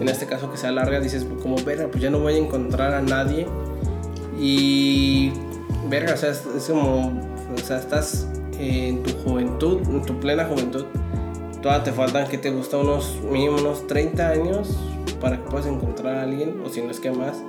[0.00, 2.94] en este caso que sea larga, dices como, verga, pues ya no voy a encontrar
[2.94, 3.46] a nadie
[4.40, 5.32] y,
[5.90, 7.20] verga, o sea, es, es como,
[7.54, 10.84] o sea, estás en tu juventud, en tu plena juventud,
[11.62, 14.76] todavía te faltan que te gusta unos mínimo unos 30 años
[15.20, 17.42] para que puedas encontrar a alguien, o si no es que más,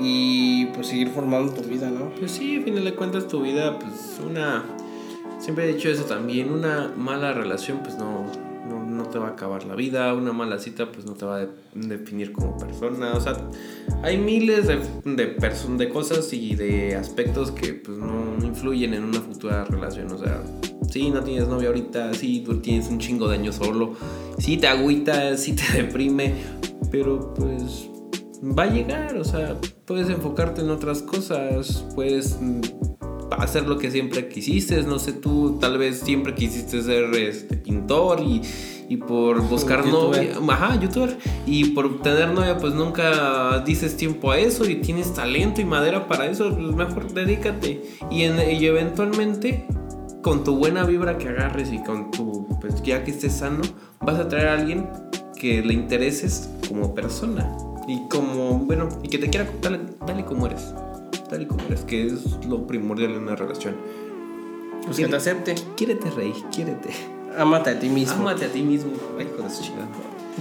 [0.00, 2.10] y pues seguir formando tu vida, ¿no?
[2.18, 4.64] Pues sí, a final de cuentas tu vida, pues una...
[5.38, 8.26] Siempre he dicho eso también, una mala relación pues no
[9.10, 11.48] te va a acabar la vida, una mala cita pues no te va a de-
[11.74, 13.36] definir como persona, o sea,
[14.02, 15.36] hay miles de, de,
[15.76, 20.42] de cosas y de aspectos que pues no, influyen en una futura relación, o sea,
[20.90, 23.94] sí, no tienes novia ahorita, sí, tú tienes un chingo de años solo,
[24.38, 26.34] sí te agüita, sí te deprime,
[26.90, 27.88] pero pues
[28.42, 32.38] va a llegar, o sea, puedes enfocarte en otras cosas, puedes
[33.38, 38.20] hacer lo que siempre quisiste, no sé, tú tal vez siempre quisiste ser este, pintor
[38.20, 38.42] y,
[38.88, 41.16] y por buscar novia, ajá, youtuber,
[41.46, 46.06] y por tener novia pues nunca dices tiempo a eso y tienes talento y madera
[46.08, 47.82] para eso, pues mejor dedícate.
[48.10, 49.66] Y, en- y eventualmente
[50.22, 53.62] con tu buena vibra que agarres y con tu, pues ya que estés sano,
[54.00, 54.88] vas a traer a alguien
[55.38, 57.56] que le intereses como persona
[57.88, 60.74] y como, bueno, y que te quiera tal, tal y como eres,
[61.30, 63.76] tal y como eres, que es lo primordial en una relación.
[64.84, 65.54] Pues que te acepte.
[65.76, 66.90] Quiérete, rey, quiérete.
[67.38, 68.28] Ámate a ti mismo.
[68.28, 69.88] Ámate a ti mismo, ay, hijo de su chingada.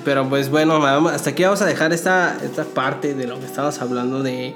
[0.04, 3.80] Pero pues bueno, hasta aquí vamos a dejar esta, esta parte de lo que estábamos
[3.82, 4.56] hablando de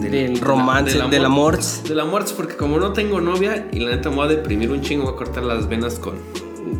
[0.00, 1.58] del, romance, del amor.
[1.60, 4.80] Del amor, porque como no tengo novia y la neta me voy a deprimir un
[4.80, 6.14] chingo, voy a cortar las venas con.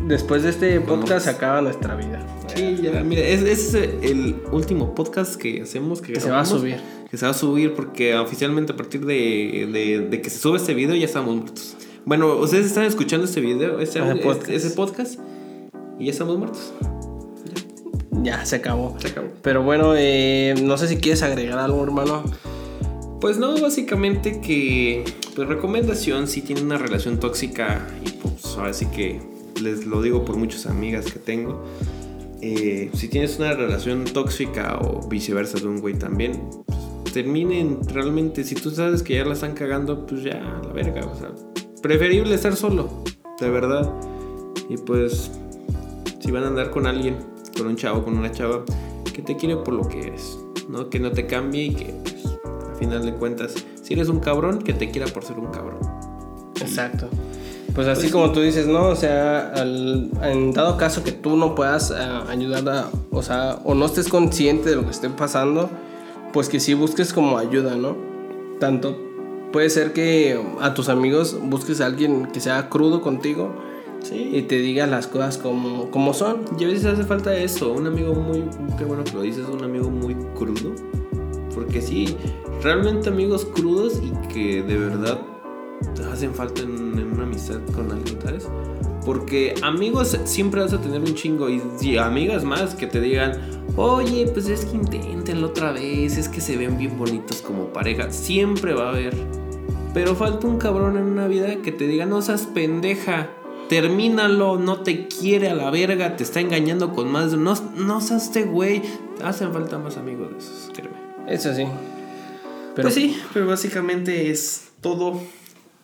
[0.07, 2.25] Después de este podcast se acaba nuestra vida.
[2.55, 6.01] Sí, ya, mira, ese es el último podcast que hacemos.
[6.01, 6.79] Que, se va a subir.
[7.13, 10.73] Que se va a subir porque oficialmente a partir de, de, que se sube este
[10.73, 11.75] video ya estamos muertos.
[12.05, 14.49] Bueno, ustedes están escuchando este video, este, podcast.
[14.49, 15.19] ese podcast,
[15.99, 16.73] y ya estamos muertos.
[18.23, 18.97] Ya, se acabó.
[18.99, 19.27] Se acabó.
[19.43, 22.23] Pero bueno, eh, no sé si quieres agregar algo, hermano.
[23.21, 25.03] Pues no, básicamente que,
[25.35, 29.21] pues recomendación, si tiene una relación tóxica, y pues ahora sí que
[29.61, 31.63] les lo digo por muchas amigas que tengo,
[32.41, 36.79] eh, si tienes una relación tóxica o viceversa de un güey también, pues,
[37.13, 41.15] terminen realmente, si tú sabes que ya la están cagando, pues ya, la verga, o
[41.15, 41.29] sea,
[41.81, 43.03] preferible estar solo,
[43.39, 43.93] de verdad.
[44.67, 45.31] Y pues,
[46.19, 47.17] si van a andar con alguien,
[47.55, 48.65] con un chavo, con una chava,
[49.13, 50.37] que te quiere por lo que eres,
[50.67, 50.89] ¿no?
[50.89, 53.53] Que no te cambie y que, pues, al final de cuentas,
[53.83, 55.79] si eres un cabrón, que te quiera por ser un cabrón.
[56.59, 57.07] Exacto.
[57.75, 58.87] Pues así pues como tú dices, ¿no?
[58.87, 61.95] O sea, en dado caso que tú no puedas eh,
[62.27, 65.69] ayudar a, o sea, o no estés consciente de lo que esté pasando,
[66.33, 67.95] pues que sí busques como ayuda, ¿no?
[68.59, 68.97] Tanto
[69.53, 73.55] puede ser que a tus amigos busques a alguien que sea crudo contigo
[74.11, 76.41] y te diga las cosas como, como son.
[76.59, 78.43] Y a veces hace falta eso, un amigo muy,
[78.77, 80.73] qué bueno que lo dices, un amigo muy crudo.
[81.53, 82.17] Porque sí,
[82.61, 85.19] realmente amigos crudos y que de verdad
[86.11, 88.47] hacen falta en, una amistad con alguien, ¿sabes?
[89.05, 94.27] Porque amigos siempre vas a tener un chingo y, amigas más que te digan, oye,
[94.27, 98.73] pues es que inténtenlo otra vez, es que se ven bien bonitos como pareja, siempre
[98.73, 99.15] va a haber.
[99.93, 103.29] Pero falta un cabrón en una vida que te diga, no seas pendeja,
[103.69, 107.37] termínalo, no te quiere a la verga, te está engañando con más de...
[107.37, 108.81] No, no seas este güey,
[109.23, 110.95] hacen falta más amigos de esos, créeme.
[111.27, 111.65] Eso sí.
[112.75, 112.87] Pero...
[112.87, 115.21] Pues sí, pero básicamente es todo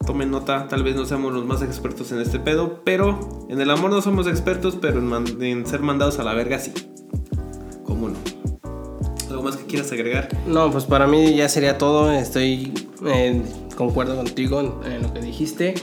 [0.05, 3.69] tomen nota, tal vez no seamos los más expertos en este pedo, pero en el
[3.69, 6.73] amor no somos expertos, pero en, ser mandados a la verga sí.
[7.89, 8.15] ¿Cómo no?
[9.31, 10.29] ¿Algo más que quieras agregar?
[10.45, 12.11] No, pues para mí ya sería todo.
[12.11, 12.71] Estoy
[13.07, 13.41] eh,
[13.75, 15.73] concuerdo contigo en lo que dijiste.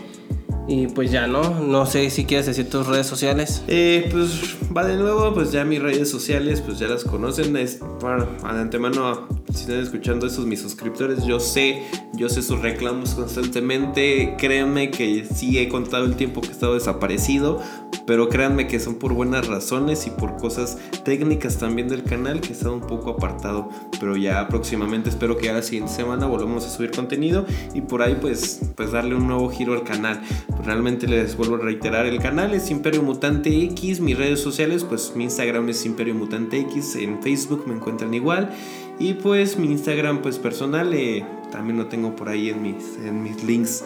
[0.69, 1.61] Y pues ya, ¿no?
[1.61, 3.65] No sé si quieres decir tus redes sociales.
[3.67, 7.57] Eh, pues va de nuevo, pues ya mis redes sociales, pues ya las conocen.
[7.57, 9.27] Es, bueno, de antemano,
[9.57, 11.83] si están escuchando esos mis suscriptores, yo sé,
[12.13, 14.35] yo sé sus reclamos constantemente.
[14.39, 17.61] Créanme que sí he contado el tiempo que he estado desaparecido,
[18.07, 22.49] pero créanme que son por buenas razones y por cosas técnicas también del canal que
[22.49, 23.69] he estado un poco apartado.
[23.99, 28.03] Pero ya próximamente espero que a la siguiente semana volvamos a subir contenido y por
[28.03, 30.21] ahí pues, pues darle un nuevo giro al canal
[30.67, 35.13] realmente les vuelvo a reiterar, el canal es Imperio Mutante X, mis redes sociales, pues
[35.15, 38.51] mi Instagram es Imperio Mutante X, en Facebook me encuentran igual
[38.99, 43.23] y pues mi Instagram pues personal eh, también lo tengo por ahí en mis, en
[43.23, 43.85] mis links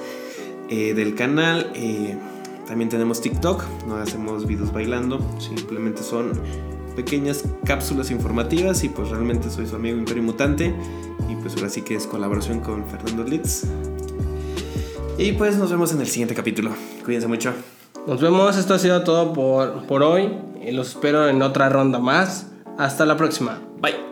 [0.69, 1.71] eh, del canal.
[1.75, 2.17] Eh,
[2.67, 6.33] también tenemos TikTok, no hacemos videos bailando, simplemente son
[6.95, 10.73] pequeñas cápsulas informativas y pues realmente soy su amigo Imperio Mutante
[11.29, 13.65] y pues ahora sí que es colaboración con Fernando Litz.
[15.19, 16.71] Y pues nos vemos en el siguiente capítulo.
[17.05, 17.53] Cuídense mucho.
[18.07, 18.57] Nos vemos.
[18.57, 20.31] Esto ha sido todo por, por hoy.
[20.73, 22.47] Los espero en otra ronda más.
[22.79, 23.61] Hasta la próxima.
[23.81, 24.10] Bye.